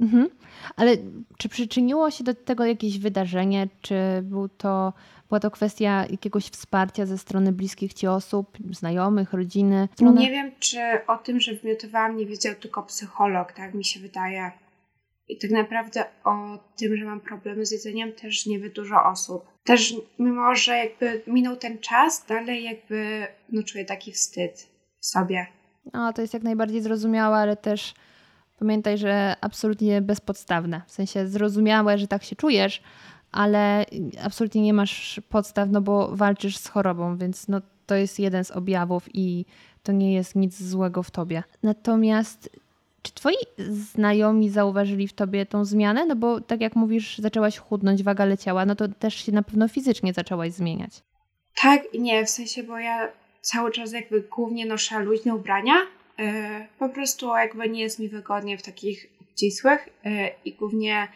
Mhm. 0.00 0.28
Ale 0.76 0.96
czy 1.38 1.48
przyczyniło 1.48 2.10
się 2.10 2.24
do 2.24 2.34
tego 2.34 2.64
jakieś 2.64 2.98
wydarzenie? 2.98 3.68
Czy 3.80 3.94
był 4.22 4.48
to, 4.48 4.92
była 5.28 5.40
to 5.40 5.50
kwestia 5.50 6.06
jakiegoś 6.10 6.44
wsparcia 6.44 7.06
ze 7.06 7.18
strony 7.18 7.52
bliskich 7.52 7.94
ci 7.94 8.06
osób, 8.06 8.58
znajomych, 8.70 9.32
rodziny? 9.32 9.88
Strony? 9.92 10.20
Nie 10.20 10.30
wiem, 10.30 10.52
czy 10.58 10.78
o 11.06 11.18
tym, 11.18 11.40
że 11.40 11.54
wymiotowałam, 11.54 12.16
nie 12.16 12.26
wiedział 12.26 12.54
tylko 12.54 12.82
psycholog, 12.82 13.52
tak 13.52 13.74
mi 13.74 13.84
się 13.84 14.00
wydaje. 14.00 14.50
I 15.28 15.38
tak 15.38 15.50
naprawdę 15.50 16.04
o 16.24 16.58
tym, 16.76 16.96
że 16.96 17.04
mam 17.04 17.20
problemy 17.20 17.66
z 17.66 17.70
jedzeniem, 17.70 18.12
też 18.12 18.46
nie 18.46 18.58
wie 18.58 18.70
dużo 18.70 19.04
osób. 19.04 19.44
Też 19.64 19.94
mimo, 20.18 20.54
że 20.54 20.76
jakby 20.76 21.22
minął 21.26 21.56
ten 21.56 21.78
czas, 21.78 22.26
dalej 22.28 22.64
jakby 22.64 23.26
no, 23.52 23.62
czuję 23.62 23.84
taki 23.84 24.12
wstyd 24.12 24.68
w 25.00 25.06
sobie. 25.06 25.46
No, 25.92 26.12
to 26.12 26.22
jest 26.22 26.34
jak 26.34 26.42
najbardziej 26.42 26.82
zrozumiałe, 26.82 27.36
ale 27.36 27.56
też 27.56 27.94
pamiętaj, 28.58 28.98
że 28.98 29.36
absolutnie 29.40 30.02
bezpodstawne. 30.02 30.82
W 30.86 30.92
sensie 30.92 31.26
zrozumiałe, 31.26 31.98
że 31.98 32.08
tak 32.08 32.24
się 32.24 32.36
czujesz, 32.36 32.82
ale 33.32 33.86
absolutnie 34.24 34.62
nie 34.62 34.74
masz 34.74 35.20
podstaw, 35.28 35.68
no 35.70 35.80
bo 35.80 36.16
walczysz 36.16 36.56
z 36.56 36.68
chorobą, 36.68 37.16
więc 37.16 37.48
no, 37.48 37.60
to 37.86 37.94
jest 37.94 38.18
jeden 38.18 38.44
z 38.44 38.50
objawów 38.50 39.08
i 39.14 39.44
to 39.82 39.92
nie 39.92 40.14
jest 40.14 40.34
nic 40.36 40.62
złego 40.62 41.02
w 41.02 41.10
tobie. 41.10 41.42
Natomiast 41.62 42.50
czy 43.02 43.14
twoi 43.14 43.34
znajomi 43.58 44.50
zauważyli 44.50 45.08
w 45.08 45.12
tobie 45.12 45.46
tą 45.46 45.64
zmianę? 45.64 46.06
No 46.06 46.16
bo 46.16 46.40
tak 46.40 46.60
jak 46.60 46.76
mówisz, 46.76 47.18
zaczęłaś 47.18 47.58
chudnąć, 47.58 48.02
waga 48.02 48.24
leciała, 48.24 48.66
no 48.66 48.74
to 48.74 48.88
też 48.88 49.14
się 49.14 49.32
na 49.32 49.42
pewno 49.42 49.68
fizycznie 49.68 50.12
zaczęłaś 50.12 50.52
zmieniać. 50.52 51.02
Tak 51.62 51.94
i 51.94 52.00
nie, 52.00 52.26
w 52.26 52.30
sensie, 52.30 52.62
bo 52.62 52.78
ja 52.78 53.12
cały 53.40 53.70
czas 53.72 53.92
jakby 53.92 54.20
głównie 54.20 54.66
noszę 54.66 55.00
luźne 55.00 55.34
ubrania, 55.34 55.74
E, 56.18 56.66
po 56.78 56.88
prostu 56.88 57.36
jakby 57.36 57.68
nie 57.68 57.80
jest 57.80 57.98
mi 57.98 58.08
wygodnie 58.08 58.58
w 58.58 58.62
takich 58.62 59.06
obcisłych 59.20 59.88
e, 60.04 60.30
i 60.44 60.52
głównie 60.52 61.08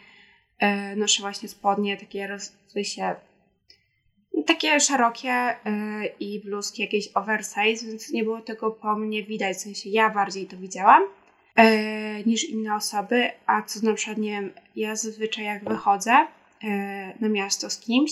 e, 0.59 0.95
noszę 0.95 1.21
właśnie 1.21 1.49
spodnie 1.49 1.97
takie 1.97 2.37
się 2.83 3.15
takie 4.45 4.79
szerokie 4.79 5.55
i 6.19 6.41
bluzki 6.45 6.81
jakieś 6.81 7.09
oversize, 7.15 7.85
więc 7.85 8.11
nie 8.11 8.23
było 8.23 8.41
tego 8.41 8.71
po 8.71 8.95
mnie 8.95 9.23
widać, 9.23 9.57
w 9.57 9.61
sensie 9.61 9.89
ja 9.89 10.09
bardziej 10.09 10.45
to 10.45 10.57
widziałam 10.57 11.03
niż 12.25 12.49
inne 12.49 12.75
osoby, 12.75 13.29
a 13.45 13.61
co 13.61 13.85
na 13.85 13.93
przykład, 13.93 14.17
nie 14.17 14.31
wiem, 14.31 14.51
ja 14.75 14.95
zazwyczaj 14.95 15.45
jak 15.45 15.69
wychodzę 15.69 16.27
na 17.19 17.29
miasto 17.29 17.69
z 17.69 17.79
kimś, 17.79 18.11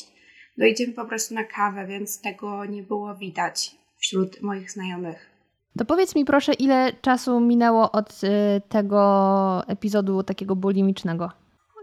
to 0.59 0.65
idziemy 0.65 0.93
po 0.93 1.05
prostu 1.05 1.33
na 1.33 1.43
kawę, 1.43 1.87
więc 1.87 2.21
tego 2.21 2.65
nie 2.65 2.83
było 2.83 3.15
widać 3.15 3.75
wśród 3.97 4.41
moich 4.41 4.71
znajomych. 4.71 5.29
To 5.77 5.85
powiedz 5.85 6.15
mi 6.15 6.25
proszę, 6.25 6.53
ile 6.53 6.93
czasu 7.01 7.39
minęło 7.39 7.91
od 7.91 8.23
y, 8.23 8.27
tego 8.69 9.67
epizodu 9.67 10.23
takiego 10.23 10.55
bulimicznego? 10.55 11.31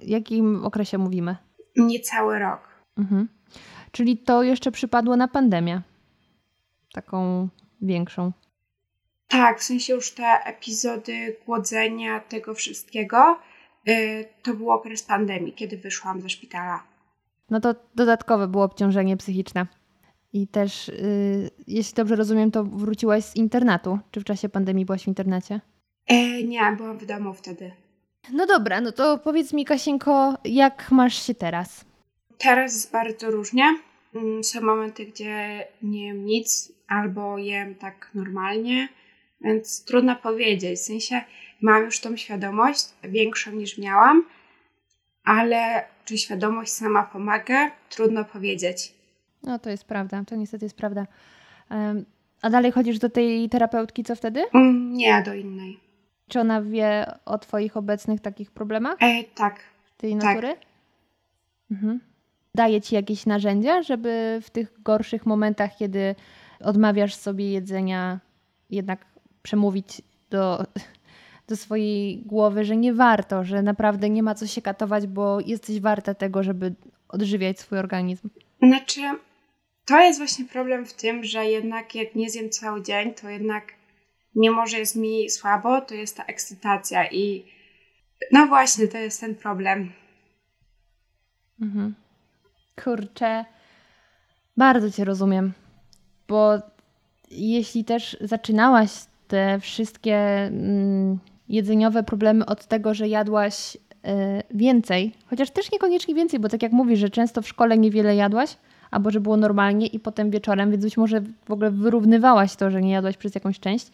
W 0.02 0.08
jakim 0.08 0.64
okresie 0.64 0.98
mówimy? 0.98 1.36
Niecały 1.76 2.38
rok. 2.38 2.68
Mhm. 2.98 3.28
Czyli 3.92 4.18
to 4.18 4.42
jeszcze 4.42 4.72
przypadło 4.72 5.16
na 5.16 5.28
pandemię. 5.28 5.82
Taką 6.92 7.48
większą. 7.82 8.32
Tak, 9.32 9.60
w 9.60 9.62
sensie 9.62 9.94
już 9.94 10.10
te 10.10 10.44
epizody 10.44 11.36
głodzenia 11.46 12.20
tego 12.20 12.54
wszystkiego, 12.54 13.38
yy, 13.86 14.24
to 14.42 14.54
był 14.54 14.70
okres 14.70 15.02
pandemii, 15.02 15.52
kiedy 15.52 15.76
wyszłam 15.76 16.20
ze 16.20 16.28
szpitala. 16.28 16.82
No 17.50 17.60
to 17.60 17.74
dodatkowe 17.94 18.48
było 18.48 18.64
obciążenie 18.64 19.16
psychiczne. 19.16 19.66
I 20.32 20.48
też, 20.48 20.88
yy, 20.88 21.50
jeśli 21.66 21.94
dobrze 21.94 22.16
rozumiem, 22.16 22.50
to 22.50 22.64
wróciłaś 22.64 23.24
z 23.24 23.36
internatu. 23.36 23.98
Czy 24.10 24.20
w 24.20 24.24
czasie 24.24 24.48
pandemii 24.48 24.84
byłaś 24.84 25.04
w 25.04 25.08
internacie? 25.08 25.60
E, 26.06 26.42
nie, 26.42 26.74
byłam 26.76 26.98
w 26.98 27.06
domu 27.06 27.34
wtedy. 27.34 27.72
No 28.32 28.46
dobra, 28.46 28.80
no 28.80 28.92
to 28.92 29.18
powiedz 29.18 29.52
mi, 29.52 29.64
Kasienko, 29.64 30.34
jak 30.44 30.90
masz 30.90 31.26
się 31.26 31.34
teraz? 31.34 31.84
Teraz 32.38 32.74
jest 32.74 32.92
bardzo 32.92 33.30
różnie. 33.30 33.64
Mm, 34.14 34.44
są 34.44 34.60
momenty, 34.60 35.06
gdzie 35.06 35.66
nie 35.82 36.06
jem 36.06 36.24
nic, 36.24 36.72
albo 36.88 37.38
jem 37.38 37.74
tak 37.74 38.10
normalnie, 38.14 38.88
więc 39.44 39.84
trudno 39.84 40.16
powiedzieć. 40.16 40.80
W 40.80 40.82
sensie 40.82 41.20
mam 41.60 41.84
już 41.84 42.00
tą 42.00 42.16
świadomość, 42.16 42.84
większą 43.04 43.52
niż 43.52 43.78
miałam, 43.78 44.24
ale 45.24 45.84
czy 46.04 46.18
świadomość 46.18 46.72
sama 46.72 47.02
pomaga? 47.02 47.70
Trudno 47.90 48.24
powiedzieć. 48.24 48.94
No 49.42 49.58
to 49.58 49.70
jest 49.70 49.84
prawda, 49.84 50.22
to 50.26 50.36
niestety 50.36 50.64
jest 50.64 50.76
prawda. 50.76 51.06
A 52.42 52.50
dalej 52.50 52.72
chodzisz 52.72 52.98
do 52.98 53.10
tej 53.10 53.48
terapeutki, 53.48 54.04
co 54.04 54.16
wtedy? 54.16 54.44
Mm, 54.54 54.92
nie, 54.92 55.22
do 55.22 55.34
innej. 55.34 55.80
Czy 56.28 56.40
ona 56.40 56.62
wie 56.62 57.06
o 57.24 57.38
Twoich 57.38 57.76
obecnych 57.76 58.20
takich 58.20 58.50
problemach? 58.50 58.96
E, 59.00 59.24
tak. 59.34 59.60
Tej 59.96 60.12
tak. 60.12 60.22
natury? 60.22 60.56
Mhm. 61.70 62.00
Daje 62.54 62.80
Ci 62.80 62.94
jakieś 62.94 63.26
narzędzia, 63.26 63.82
żeby 63.82 64.40
w 64.42 64.50
tych 64.50 64.82
gorszych 64.82 65.26
momentach, 65.26 65.76
kiedy 65.76 66.14
odmawiasz 66.60 67.14
sobie 67.14 67.52
jedzenia, 67.52 68.20
jednak 68.70 69.11
przemówić 69.42 70.02
do, 70.30 70.64
do 71.48 71.56
swojej 71.56 72.22
głowy, 72.22 72.64
że 72.64 72.76
nie 72.76 72.94
warto, 72.94 73.44
że 73.44 73.62
naprawdę 73.62 74.10
nie 74.10 74.22
ma 74.22 74.34
co 74.34 74.46
się 74.46 74.62
katować, 74.62 75.06
bo 75.06 75.40
jesteś 75.40 75.80
warta 75.80 76.14
tego, 76.14 76.42
żeby 76.42 76.74
odżywiać 77.08 77.60
swój 77.60 77.78
organizm. 77.78 78.28
Znaczy, 78.62 79.00
to 79.84 80.00
jest 80.00 80.18
właśnie 80.18 80.44
problem 80.44 80.86
w 80.86 80.92
tym, 80.92 81.24
że 81.24 81.46
jednak 81.46 81.94
jak 81.94 82.14
nie 82.14 82.30
zjem 82.30 82.50
cały 82.50 82.82
dzień, 82.82 83.14
to 83.14 83.28
jednak 83.28 83.72
mimo, 84.36 84.66
że 84.66 84.78
jest 84.78 84.96
mi 84.96 85.30
słabo, 85.30 85.80
to 85.80 85.94
jest 85.94 86.16
ta 86.16 86.24
ekscytacja 86.24 87.10
i 87.10 87.44
no 88.32 88.46
właśnie, 88.46 88.88
to 88.88 88.98
jest 88.98 89.20
ten 89.20 89.34
problem. 89.34 89.92
Mhm. 91.60 91.94
Kurczę, 92.84 93.44
bardzo 94.56 94.90
Cię 94.90 95.04
rozumiem, 95.04 95.52
bo 96.28 96.52
jeśli 97.30 97.84
też 97.84 98.16
zaczynałaś 98.20 98.90
te 99.32 99.60
wszystkie 99.60 100.16
mm, 100.16 101.18
jedzeniowe 101.48 102.02
problemy 102.02 102.46
od 102.46 102.66
tego, 102.66 102.94
że 102.94 103.08
jadłaś 103.08 103.76
y, 103.76 103.78
więcej, 104.50 105.12
chociaż 105.26 105.50
też 105.50 105.72
niekoniecznie 105.72 106.14
więcej, 106.14 106.40
bo 106.40 106.48
tak 106.48 106.62
jak 106.62 106.72
mówisz, 106.72 106.98
że 106.98 107.10
często 107.10 107.42
w 107.42 107.48
szkole 107.48 107.78
niewiele 107.78 108.16
jadłaś, 108.16 108.56
albo 108.90 109.10
że 109.10 109.20
było 109.20 109.36
normalnie 109.36 109.86
i 109.86 110.00
potem 110.00 110.30
wieczorem, 110.30 110.70
więc 110.70 110.84
być 110.84 110.96
może 110.96 111.20
w 111.44 111.50
ogóle 111.50 111.70
wyrównywałaś 111.70 112.56
to, 112.56 112.70
że 112.70 112.82
nie 112.82 112.92
jadłaś 112.92 113.16
przez 113.16 113.34
jakąś 113.34 113.60
część, 113.60 113.90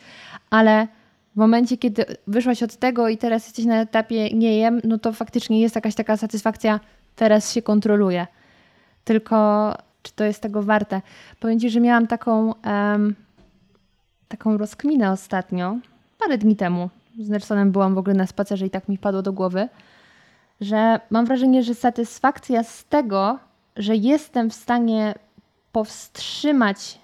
ale 0.50 0.88
w 1.34 1.36
momencie, 1.36 1.76
kiedy 1.76 2.04
wyszłaś 2.26 2.62
od 2.62 2.76
tego 2.76 3.08
i 3.08 3.16
teraz 3.18 3.46
jesteś 3.46 3.64
na 3.64 3.80
etapie 3.80 4.30
nie 4.30 4.58
jem, 4.58 4.80
no 4.84 4.98
to 4.98 5.12
faktycznie 5.12 5.60
jest 5.60 5.74
jakaś 5.74 5.94
taka 5.94 6.16
satysfakcja, 6.16 6.80
teraz 7.16 7.52
się 7.52 7.62
kontroluje. 7.62 8.26
Tylko 9.04 9.74
czy 10.02 10.12
to 10.12 10.24
jest 10.24 10.42
tego 10.42 10.62
warte? 10.62 11.02
Powiem 11.40 11.60
Ci, 11.60 11.70
że 11.70 11.80
miałam 11.80 12.06
taką, 12.06 12.54
um, 12.64 13.14
taką 14.28 14.58
rozkminę 14.58 15.10
ostatnio, 15.10 15.76
parę 16.18 16.38
dni 16.38 16.56
temu. 16.56 16.90
Z 17.18 17.28
Nelsonem 17.28 17.72
byłam 17.72 17.94
w 17.94 17.98
ogóle 17.98 18.14
na 18.14 18.26
spacerze 18.26 18.66
i 18.66 18.70
tak 18.70 18.88
mi 18.88 18.98
padło 18.98 19.22
do 19.22 19.32
głowy, 19.32 19.68
że 20.60 21.00
mam 21.10 21.26
wrażenie, 21.26 21.62
że 21.62 21.74
satysfakcja 21.74 22.64
z 22.64 22.84
tego, 22.84 23.38
że 23.76 23.96
jestem 23.96 24.50
w 24.50 24.54
stanie 24.54 25.14
powstrzymać 25.72 26.98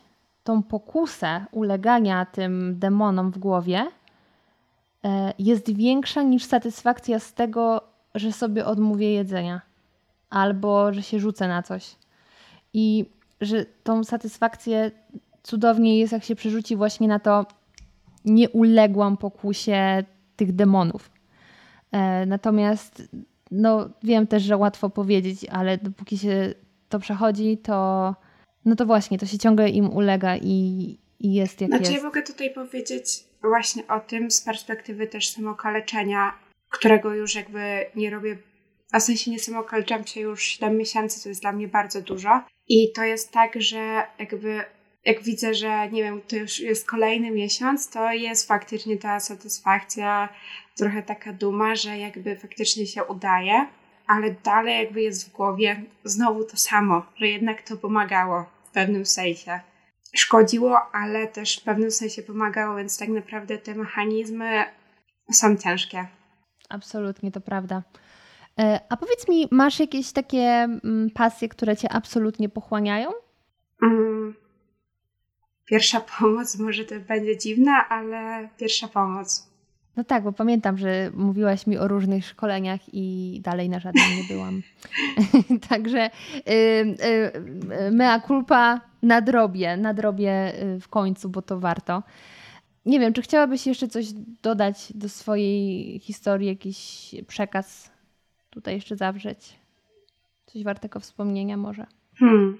tą 0.45 0.63
pokusę 0.63 1.45
ulegania 1.53 2.27
tym 2.27 2.79
demonom 2.79 3.31
w 3.31 3.39
głowie, 3.39 3.87
e, 5.05 5.33
jest 5.39 5.75
większa 5.75 6.23
niż 6.23 6.45
satysfakcja 6.45 7.19
z 7.19 7.35
tego, 7.35 7.81
że 8.15 8.33
sobie 8.33 8.67
odmówię 8.67 9.13
jedzenia 9.13 9.61
albo 10.31 10.93
że 10.93 11.03
się 11.03 11.19
rzucę 11.19 11.49
na 11.49 11.63
coś. 11.63 11.97
I 12.73 13.11
że 13.41 13.65
tą 13.85 14.05
satysfakcję 14.05 14.91
cudownie 15.45 15.99
jest, 15.99 16.13
jak 16.13 16.25
się 16.25 16.35
przerzuci 16.35 16.77
właśnie 16.77 17.09
na 17.09 17.19
to, 17.19 17.47
nie 18.25 18.51
uległam 18.51 19.17
pokusie 19.17 20.05
tych 20.37 20.53
demonów. 20.53 21.11
E, 21.93 22.27
natomiast 22.27 23.03
no, 23.51 23.91
wiem 24.03 24.27
też, 24.27 24.43
że 24.43 24.57
łatwo 24.57 24.91
powiedzieć, 24.91 25.47
ale 25.51 25.79
dopóki 25.79 26.19
się 26.19 26.55
to 26.89 26.99
przechodzi, 26.99 27.59
to 27.59 28.15
no 28.65 28.77
to 28.77 28.87
właśnie, 28.87 29.19
to 29.19 29.27
się 29.27 29.39
ciągle 29.39 29.71
im 29.71 29.91
ulega 29.91 30.37
i, 30.37 30.99
i 31.21 31.35
jest 31.35 31.61
jak 31.61 31.71
znaczy, 31.71 31.85
jest. 31.85 31.97
ja 31.97 32.03
mogę 32.03 32.23
tutaj 32.23 32.55
powiedzieć 32.55 33.25
właśnie 33.43 33.87
o 33.87 34.01
tym 34.01 34.31
z 34.31 34.41
perspektywy 34.41 35.07
też 35.07 35.29
samokaleczenia, 35.29 36.33
którego 36.71 37.15
już 37.15 37.35
jakby 37.35 37.87
nie 37.97 38.11
robię, 38.11 38.39
a 38.93 39.01
w 39.01 39.03
sensie 39.03 39.31
nie 39.31 39.39
samokaleczam 39.39 40.07
się 40.07 40.21
już 40.21 40.43
7 40.43 40.77
miesięcy, 40.77 41.23
to 41.23 41.29
jest 41.29 41.41
dla 41.41 41.53
mnie 41.53 41.69
bardzo 41.69 42.03
dużo. 42.03 42.45
I 42.69 42.93
to 42.93 43.03
jest 43.03 43.33
tak, 43.33 43.63
że 43.63 44.03
jakby 44.19 44.65
jak 45.05 45.23
widzę, 45.23 45.55
że 45.55 45.91
nie 45.91 46.03
wiem, 46.03 46.21
to 46.29 46.37
już 46.37 46.61
jest 46.61 46.91
kolejny 46.91 47.31
miesiąc, 47.31 47.91
to 47.91 48.13
jest 48.13 48.49
faktycznie 48.49 48.97
ta 48.97 49.21
satysfakcja, 49.21 50.29
trochę 50.77 51.03
taka 51.03 51.33
duma, 51.33 51.75
że 51.75 51.99
jakby 51.99 52.37
faktycznie 52.37 52.87
się 52.87 53.05
udaje 53.05 53.67
ale 54.07 54.35
dalej 54.45 54.85
jakby 54.85 55.03
jest 55.03 55.29
w 55.29 55.33
głowie 55.33 55.83
znowu 56.05 56.45
to 56.45 56.57
samo, 56.57 57.07
że 57.17 57.27
jednak 57.27 57.63
to 57.63 57.77
pomagało 57.77 58.45
w 58.65 58.71
pewnym 58.71 59.07
sensie. 59.07 59.61
Szkodziło, 60.15 60.79
ale 60.93 61.29
też 61.29 61.61
w 61.61 61.65
pewnym 61.65 61.91
sensie 61.91 62.23
pomagało, 62.23 62.77
więc 62.77 62.99
tak 62.99 63.09
naprawdę 63.09 63.59
te 63.59 63.75
mechanizmy 63.75 64.65
są 65.33 65.57
ciężkie. 65.57 66.07
Absolutnie, 66.69 67.33
to 67.33 67.41
prawda. 67.41 67.83
E, 68.59 68.81
a 68.89 68.97
powiedz 68.97 69.29
mi, 69.29 69.49
masz 69.51 69.81
jakieś 69.81 70.13
takie 70.13 70.41
mm, 70.41 71.11
pasje, 71.15 71.49
które 71.49 71.77
cię 71.77 71.93
absolutnie 71.93 72.49
pochłaniają? 72.49 73.11
Mm, 73.83 74.35
pierwsza 75.67 76.01
pomoc, 76.19 76.59
może 76.59 76.85
to 76.85 76.95
będzie 77.09 77.39
dziwne, 77.39 77.73
ale 77.73 78.49
pierwsza 78.59 78.89
pomoc. 78.89 79.55
No 79.97 80.05
tak, 80.05 80.25
bo 80.25 80.33
pamiętam, 80.33 80.79
że 80.79 81.11
mówiłaś 81.15 81.67
mi 81.67 81.79
o 81.79 81.89
różnych 81.89 82.27
szkoleniach 82.27 82.81
i 82.93 83.41
dalej 83.45 83.69
na 83.69 83.81
żadnym 83.81 84.05
nie 84.17 84.25
byłam. 84.35 84.63
Także 85.69 86.11
y, 86.49 86.53
y, 87.87 87.91
mea 87.91 88.21
culpa 88.21 88.81
nadrobię, 89.03 89.77
nadrobię 89.77 90.63
y, 90.63 90.81
w 90.81 90.89
końcu, 90.89 91.29
bo 91.29 91.43
to 91.43 91.61
warto. 91.61 92.03
Nie 92.87 93.01
wiem, 93.01 93.13
czy 93.13 93.23
chciałabyś 93.23 93.67
jeszcze 93.67 93.89
coś 93.89 94.07
dodać 94.43 94.93
do 94.95 95.09
swojej 95.09 95.99
historii, 95.99 96.49
jakiś 96.49 97.11
przekaz 97.27 97.91
tutaj 98.51 98.75
jeszcze 98.75 98.97
zawrzeć? 98.97 99.59
Coś 100.47 100.65
wartego 100.65 101.01
wspomnienia 101.01 101.57
może? 101.57 101.87
Hmm. 102.17 102.59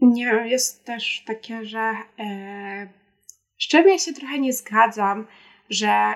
Nie, 0.00 0.24
jest 0.26 0.84
też 0.84 1.24
takie, 1.26 1.64
że 1.64 1.92
e, 2.18 2.88
z 3.58 3.68
czym 3.68 3.88
ja 3.88 3.98
się 3.98 4.12
trochę 4.12 4.38
nie 4.38 4.52
zgadzam, 4.52 5.26
że 5.70 6.14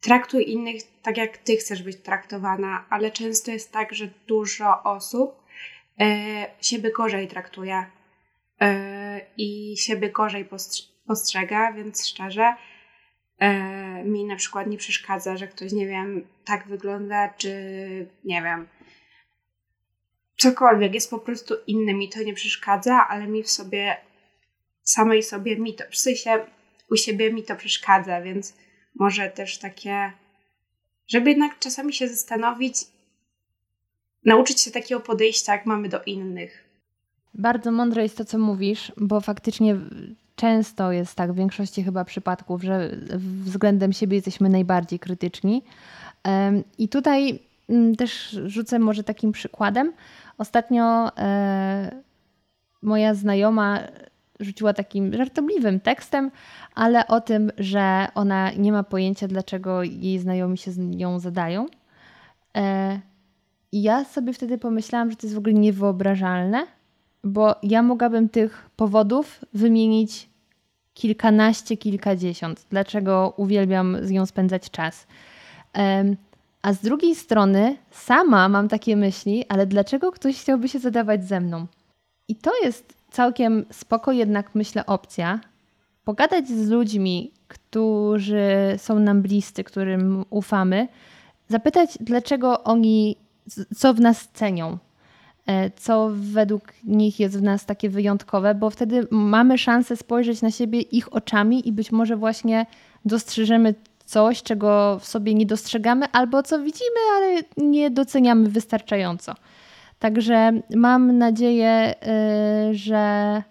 traktuj 0.00 0.50
innych 0.50 0.82
tak, 1.02 1.16
jak 1.16 1.38
ty 1.38 1.56
chcesz 1.56 1.82
być 1.82 1.96
traktowana, 1.96 2.86
ale 2.90 3.10
często 3.10 3.50
jest 3.50 3.72
tak, 3.72 3.94
że 3.94 4.08
dużo 4.26 4.82
osób 4.82 5.42
e, 6.00 6.06
siebie 6.60 6.90
gorzej 6.92 7.28
traktuje 7.28 7.86
e, 8.60 9.20
i 9.36 9.76
siebie 9.76 10.10
gorzej 10.10 10.48
postrzega, 11.06 11.72
więc 11.72 12.08
szczerze 12.08 12.54
e, 13.38 14.04
mi 14.04 14.24
na 14.24 14.36
przykład 14.36 14.66
nie 14.66 14.78
przeszkadza, 14.78 15.36
że 15.36 15.48
ktoś, 15.48 15.72
nie 15.72 15.86
wiem, 15.86 16.26
tak 16.44 16.68
wygląda, 16.68 17.28
czy 17.28 17.50
nie 18.24 18.42
wiem, 18.42 18.68
cokolwiek, 20.36 20.94
jest 20.94 21.10
po 21.10 21.18
prostu 21.18 21.54
inny, 21.66 21.94
mi 21.94 22.08
to 22.08 22.22
nie 22.22 22.34
przeszkadza, 22.34 23.06
ale 23.08 23.26
mi 23.26 23.42
w 23.42 23.50
sobie, 23.50 23.96
samej 24.82 25.22
sobie 25.22 25.56
mi 25.56 25.74
to, 25.74 25.84
w 25.90 25.96
sensie 25.96 26.46
u 26.90 26.96
siebie 26.96 27.32
mi 27.32 27.42
to 27.42 27.56
przeszkadza, 27.56 28.20
więc 28.20 28.54
może 28.94 29.30
też 29.30 29.58
takie, 29.58 30.12
żeby 31.08 31.30
jednak 31.30 31.58
czasami 31.58 31.92
się 31.92 32.08
zastanowić, 32.08 32.74
nauczyć 34.24 34.60
się 34.60 34.70
takiego 34.70 35.00
podejścia, 35.00 35.52
jak 35.52 35.66
mamy 35.66 35.88
do 35.88 36.02
innych. 36.02 36.64
Bardzo 37.34 37.72
mądre 37.72 38.02
jest 38.02 38.16
to, 38.16 38.24
co 38.24 38.38
mówisz, 38.38 38.92
bo 38.96 39.20
faktycznie 39.20 39.76
często 40.36 40.92
jest 40.92 41.14
tak, 41.14 41.32
w 41.32 41.36
większości 41.36 41.84
chyba 41.84 42.04
przypadków, 42.04 42.62
że 42.62 42.96
względem 43.44 43.92
siebie 43.92 44.16
jesteśmy 44.16 44.48
najbardziej 44.48 44.98
krytyczni. 44.98 45.62
I 46.78 46.88
tutaj 46.88 47.38
też 47.98 48.38
rzucę 48.46 48.78
może 48.78 49.04
takim 49.04 49.32
przykładem. 49.32 49.92
Ostatnio 50.38 51.16
e, 51.18 52.02
moja 52.82 53.14
znajoma 53.14 53.78
rzuciła 54.40 54.72
takim 54.72 55.14
żartobliwym 55.14 55.80
tekstem, 55.80 56.30
ale 56.74 57.06
o 57.06 57.20
tym, 57.20 57.52
że 57.58 58.08
ona 58.14 58.52
nie 58.52 58.72
ma 58.72 58.82
pojęcia, 58.82 59.28
dlaczego 59.28 59.82
jej 59.82 60.18
znajomi 60.18 60.58
się 60.58 60.72
z 60.72 60.78
nią 60.78 61.18
zadają. 61.18 61.66
E, 62.56 63.00
I 63.72 63.82
ja 63.82 64.04
sobie 64.04 64.32
wtedy 64.32 64.58
pomyślałam, 64.58 65.10
że 65.10 65.16
to 65.16 65.26
jest 65.26 65.34
w 65.34 65.38
ogóle 65.38 65.54
niewyobrażalne, 65.54 66.66
bo 67.24 67.54
ja 67.62 67.82
mogłabym 67.82 68.28
tych 68.28 68.70
powodów 68.76 69.44
wymienić 69.54 70.28
kilkanaście, 70.94 71.76
kilkadziesiąt, 71.76 72.66
dlaczego 72.70 73.34
uwielbiam 73.36 73.96
z 74.02 74.10
nią 74.10 74.26
spędzać 74.26 74.70
czas. 74.70 75.06
A 76.66 76.72
z 76.72 76.78
drugiej 76.78 77.14
strony, 77.14 77.76
sama 77.90 78.48
mam 78.48 78.68
takie 78.68 78.96
myśli, 78.96 79.44
ale 79.48 79.66
dlaczego 79.66 80.12
ktoś 80.12 80.40
chciałby 80.40 80.68
się 80.68 80.78
zadawać 80.78 81.24
ze 81.24 81.40
mną? 81.40 81.66
I 82.28 82.36
to 82.36 82.50
jest 82.64 82.94
całkiem 83.10 83.64
spoko 83.72 84.12
jednak 84.12 84.54
myślę 84.54 84.86
opcja. 84.86 85.40
Pogadać 86.04 86.48
z 86.48 86.68
ludźmi, 86.68 87.32
którzy 87.48 88.46
są 88.76 88.98
nam 88.98 89.22
bliscy, 89.22 89.64
którym 89.64 90.24
ufamy, 90.30 90.88
zapytać, 91.48 91.98
dlaczego 92.00 92.64
oni, 92.64 93.16
co 93.76 93.94
w 93.94 94.00
nas 94.00 94.28
cenią, 94.28 94.78
e, 95.46 95.70
co 95.70 96.10
według 96.14 96.72
nich 96.84 97.20
jest 97.20 97.38
w 97.38 97.42
nas 97.42 97.66
takie 97.66 97.90
wyjątkowe, 97.90 98.54
bo 98.54 98.70
wtedy 98.70 99.06
mamy 99.10 99.58
szansę 99.58 99.96
spojrzeć 99.96 100.42
na 100.42 100.50
siebie 100.50 100.80
ich 100.80 101.12
oczami 101.12 101.68
i 101.68 101.72
być 101.72 101.92
może 101.92 102.16
właśnie 102.16 102.66
dostrzeżemy 103.04 103.74
coś, 104.06 104.42
czego 104.42 104.98
w 104.98 105.06
sobie 105.06 105.34
nie 105.34 105.46
dostrzegamy, 105.46 106.06
albo 106.12 106.42
co 106.42 106.58
widzimy, 106.58 107.00
ale 107.16 107.42
nie 107.56 107.90
doceniamy 107.90 108.48
wystarczająco. 108.48 109.34
Także 109.98 110.52
mam 110.74 111.18
nadzieję, 111.18 111.94
y, 112.70 112.74
że, 112.74 113.42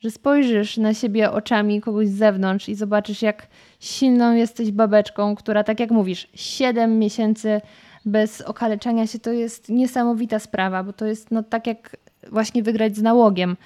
że 0.00 0.10
spojrzysz 0.10 0.76
na 0.76 0.94
siebie 0.94 1.30
oczami 1.30 1.80
kogoś 1.80 2.08
z 2.08 2.18
zewnątrz 2.18 2.68
i 2.68 2.74
zobaczysz, 2.74 3.22
jak 3.22 3.46
silną 3.80 4.34
jesteś 4.34 4.70
babeczką, 4.72 5.34
która, 5.36 5.64
tak 5.64 5.80
jak 5.80 5.90
mówisz, 5.90 6.28
7 6.34 6.98
miesięcy 6.98 7.60
bez 8.04 8.40
okaleczania 8.40 9.06
się 9.06 9.18
to 9.18 9.32
jest 9.32 9.68
niesamowita 9.68 10.38
sprawa, 10.38 10.84
bo 10.84 10.92
to 10.92 11.06
jest 11.06 11.30
no, 11.30 11.42
tak 11.42 11.66
jak 11.66 11.96
właśnie 12.30 12.62
wygrać 12.62 12.96
z 12.96 13.02
nałogiem 13.02 13.56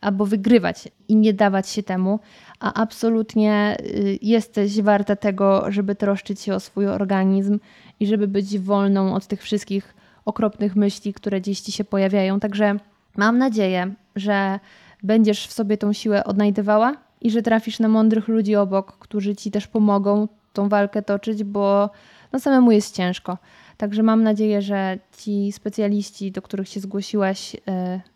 albo 0.00 0.26
wygrywać 0.26 0.88
i 1.08 1.16
nie 1.16 1.34
dawać 1.34 1.68
się 1.68 1.82
temu, 1.82 2.20
a 2.60 2.74
absolutnie 2.74 3.76
y, 3.80 4.18
jesteś 4.22 4.82
warta 4.82 5.16
tego, 5.16 5.64
żeby 5.68 5.94
troszczyć 5.94 6.40
się 6.40 6.54
o 6.54 6.60
swój 6.60 6.86
organizm 6.86 7.58
i 8.00 8.06
żeby 8.06 8.28
być 8.28 8.58
wolną 8.58 9.14
od 9.14 9.26
tych 9.26 9.42
wszystkich 9.42 9.94
okropnych 10.24 10.76
myśli, 10.76 11.12
które 11.12 11.40
gdzieś 11.40 11.60
ci 11.60 11.72
się 11.72 11.84
pojawiają. 11.84 12.40
Także 12.40 12.76
mam 13.16 13.38
nadzieję, 13.38 13.94
że 14.16 14.60
będziesz 15.02 15.46
w 15.46 15.52
sobie 15.52 15.76
tą 15.76 15.92
siłę 15.92 16.24
odnajdywała 16.24 16.96
i 17.20 17.30
że 17.30 17.42
trafisz 17.42 17.78
na 17.78 17.88
mądrych 17.88 18.28
ludzi 18.28 18.56
obok, 18.56 18.98
którzy 18.98 19.36
ci 19.36 19.50
też 19.50 19.66
pomogą 19.66 20.28
tą 20.52 20.68
walkę 20.68 21.02
toczyć, 21.02 21.44
bo 21.44 21.90
no 22.32 22.40
samemu 22.40 22.72
jest 22.72 22.96
ciężko. 22.96 23.38
Także 23.76 24.02
mam 24.02 24.22
nadzieję, 24.22 24.62
że 24.62 24.98
ci 25.18 25.52
specjaliści, 25.52 26.32
do 26.32 26.42
których 26.42 26.68
się 26.68 26.80
zgłosiłaś, 26.80 27.54
y, 27.54 27.58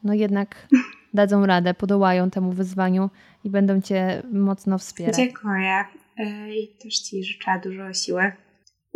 no 0.04 0.14
jednak 0.14 0.68
dadzą 1.14 1.46
radę, 1.46 1.74
podołają 1.74 2.30
temu 2.30 2.52
wyzwaniu 2.52 3.10
i 3.44 3.50
będą 3.50 3.80
Cię 3.80 4.22
mocno 4.32 4.78
wspierać. 4.78 5.16
Dziękuję 5.16 5.84
y, 6.20 6.54
i 6.54 6.68
też 6.68 6.98
Ci 6.98 7.24
życzę 7.24 7.60
dużo 7.64 7.92
siły. 7.92 8.32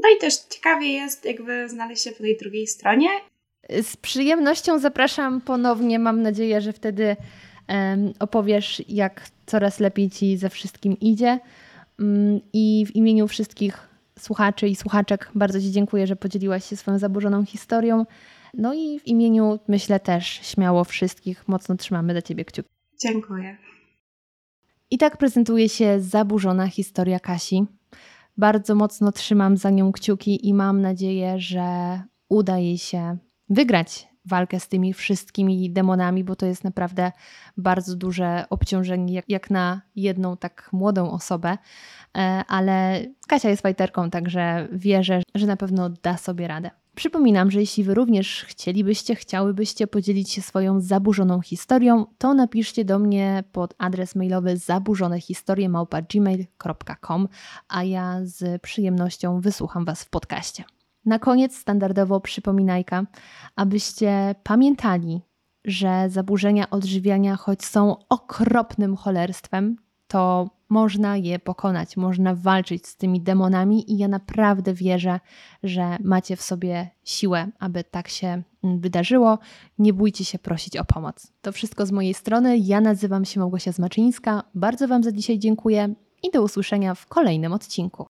No 0.03 0.09
i 0.17 0.21
też 0.21 0.37
ciekawie 0.37 0.89
jest 0.89 1.25
jakby 1.25 1.69
znaleźć 1.69 2.05
się 2.05 2.13
po 2.13 2.19
tej 2.19 2.37
drugiej 2.37 2.67
stronie. 2.67 3.09
Z 3.83 3.97
przyjemnością 3.97 4.79
zapraszam 4.79 5.41
ponownie. 5.41 5.99
Mam 5.99 6.23
nadzieję, 6.23 6.61
że 6.61 6.73
wtedy 6.73 7.17
opowiesz, 8.19 8.83
jak 8.89 9.29
coraz 9.47 9.81
lepiej 9.81 10.11
Ci 10.11 10.37
ze 10.37 10.51
wszystkim 10.51 11.01
idzie. 11.01 11.41
Um, 11.99 12.41
I 12.53 12.87
w 12.87 12.97
imieniu 12.97 13.29
wszystkich 13.29 13.89
słuchaczy 14.19 14.69
i 14.69 14.77
słuchaczek 14.77 15.31
bardzo 15.35 15.61
Ci 15.61 15.73
dziękuję, 15.73 16.07
że 16.07 16.17
podzieliłaś 16.17 16.65
się 16.65 16.77
swoją 16.77 16.99
zaburzoną 16.99 17.45
historią. 17.45 18.07
No 18.59 18.75
i 18.75 19.01
w 19.01 19.07
imieniu, 19.07 19.59
myślę 19.69 20.01
też 20.01 20.27
śmiało 20.27 20.85
wszystkich, 20.85 21.49
mocno 21.49 21.77
trzymamy 21.77 22.13
dla 22.13 22.23
Ciebie 22.23 22.45
kciuki. 22.45 22.69
Dziękuję. 23.03 23.57
I 24.91 24.99
tak 24.99 25.17
prezentuje 25.17 25.69
się 25.69 26.01
zaburzona 26.01 26.67
historia 26.67 27.21
Kasi. 27.21 27.67
Bardzo 28.37 28.75
mocno 28.75 29.13
trzymam 29.13 29.57
za 29.57 29.71
nią 29.71 29.93
kciuki 29.93 30.49
i 30.49 30.55
mam 30.55 30.81
nadzieję, 30.81 31.41
że 31.41 32.01
uda 32.29 32.59
jej 32.59 32.79
się 32.79 33.19
wygrać 33.49 34.09
walkę 34.29 34.61
z 34.61 34.69
tymi 34.69 34.93
wszystkimi 34.93 35.71
demonami, 35.71 36.25
bo 36.25 36.37
to 36.37 36.47
jest 36.47 36.65
naprawdę 36.65 37.13
bardzo 37.57 37.97
duże 37.97 38.45
obciążenie, 38.51 39.23
jak, 39.29 39.51
na 39.51 39.83
jedną 39.97 40.37
tak 40.37 40.69
młodą 40.73 41.11
osobę. 41.11 41.59
E, 42.19 42.21
ale 42.49 43.03
Kasia 43.29 43.51
jest 43.51 43.63
fajterką, 43.63 44.11
także 44.11 44.69
wierzę, 44.73 45.23
że 45.35 45.47
na 45.47 45.57
pewno 45.57 45.91
da 45.91 46.17
sobie 46.17 46.49
radę. 46.49 46.71
Przypominam, 46.99 47.51
że 47.51 47.61
jeśli 47.61 47.85
Wy 47.85 47.95
również 47.95 48.45
chcielibyście, 48.49 49.15
chciałybyście 49.15 49.87
podzielić 49.87 50.31
się 50.31 50.43
swoją 50.43 50.81
zaburzoną 50.81 51.41
historią, 51.41 52.07
to 52.19 52.35
napiszcie 52.35 52.85
do 52.85 52.99
mnie 52.99 53.45
pod 53.53 53.75
adres 53.79 54.15
mailowy 54.15 54.57
zaburzonehistorie.gmail.com, 54.57 57.29
a 57.69 57.85
ja 57.85 58.19
z 58.23 58.63
przyjemnością 58.63 59.41
wysłucham 59.41 59.85
Was 59.85 60.05
w 60.05 60.11
podcaście. 60.11 60.65
Na 61.05 61.19
koniec 61.19 61.57
standardowo 61.57 62.21
przypominajka, 62.21 63.07
abyście 63.57 64.35
pamiętali, 64.43 65.21
że 65.65 66.05
zaburzenia 66.09 66.71
odżywiania, 66.71 67.37
choć 67.37 67.65
są 67.65 67.97
okropnym 68.09 68.97
cholerstwem, 68.97 69.77
to 70.09 70.49
można 70.69 71.17
je 71.17 71.39
pokonać, 71.39 71.97
można 71.97 72.35
walczyć 72.35 72.87
z 72.87 72.97
tymi 72.97 73.21
demonami, 73.21 73.93
i 73.93 73.99
ja 73.99 74.09
naprawdę 74.09 74.75
wierzę, 74.75 75.21
że 75.63 75.97
macie 76.01 76.37
w 76.37 76.43
sobie 76.43 76.91
siłę, 77.05 77.49
aby 77.59 77.85
tak 77.85 78.09
się 78.09 78.43
mm, 78.65 78.81
wydarzyło. 78.81 79.39
Nie 79.79 79.93
bójcie 79.93 80.25
się 80.25 80.39
prosić 80.39 80.77
o 80.77 80.85
pomoc. 80.85 81.33
To 81.43 81.53
wszystko 81.53 81.87
z 81.87 81.93
mojej 81.93 82.15
strony. 82.15 82.59
Ja 82.59 82.81
nazywam 82.81 83.25
się 83.25 83.41
Małgosia 83.41 83.73
Zmaczyńska. 83.73 84.43
Bardzo 84.55 84.89
Wam 84.89 85.03
za 85.03 85.13
dzisiaj 85.13 85.39
dziękuję 85.39 85.95
i 86.23 86.31
do 86.31 86.43
usłyszenia 86.43 86.95
w 86.95 87.07
kolejnym 87.07 87.53
odcinku. 87.53 88.07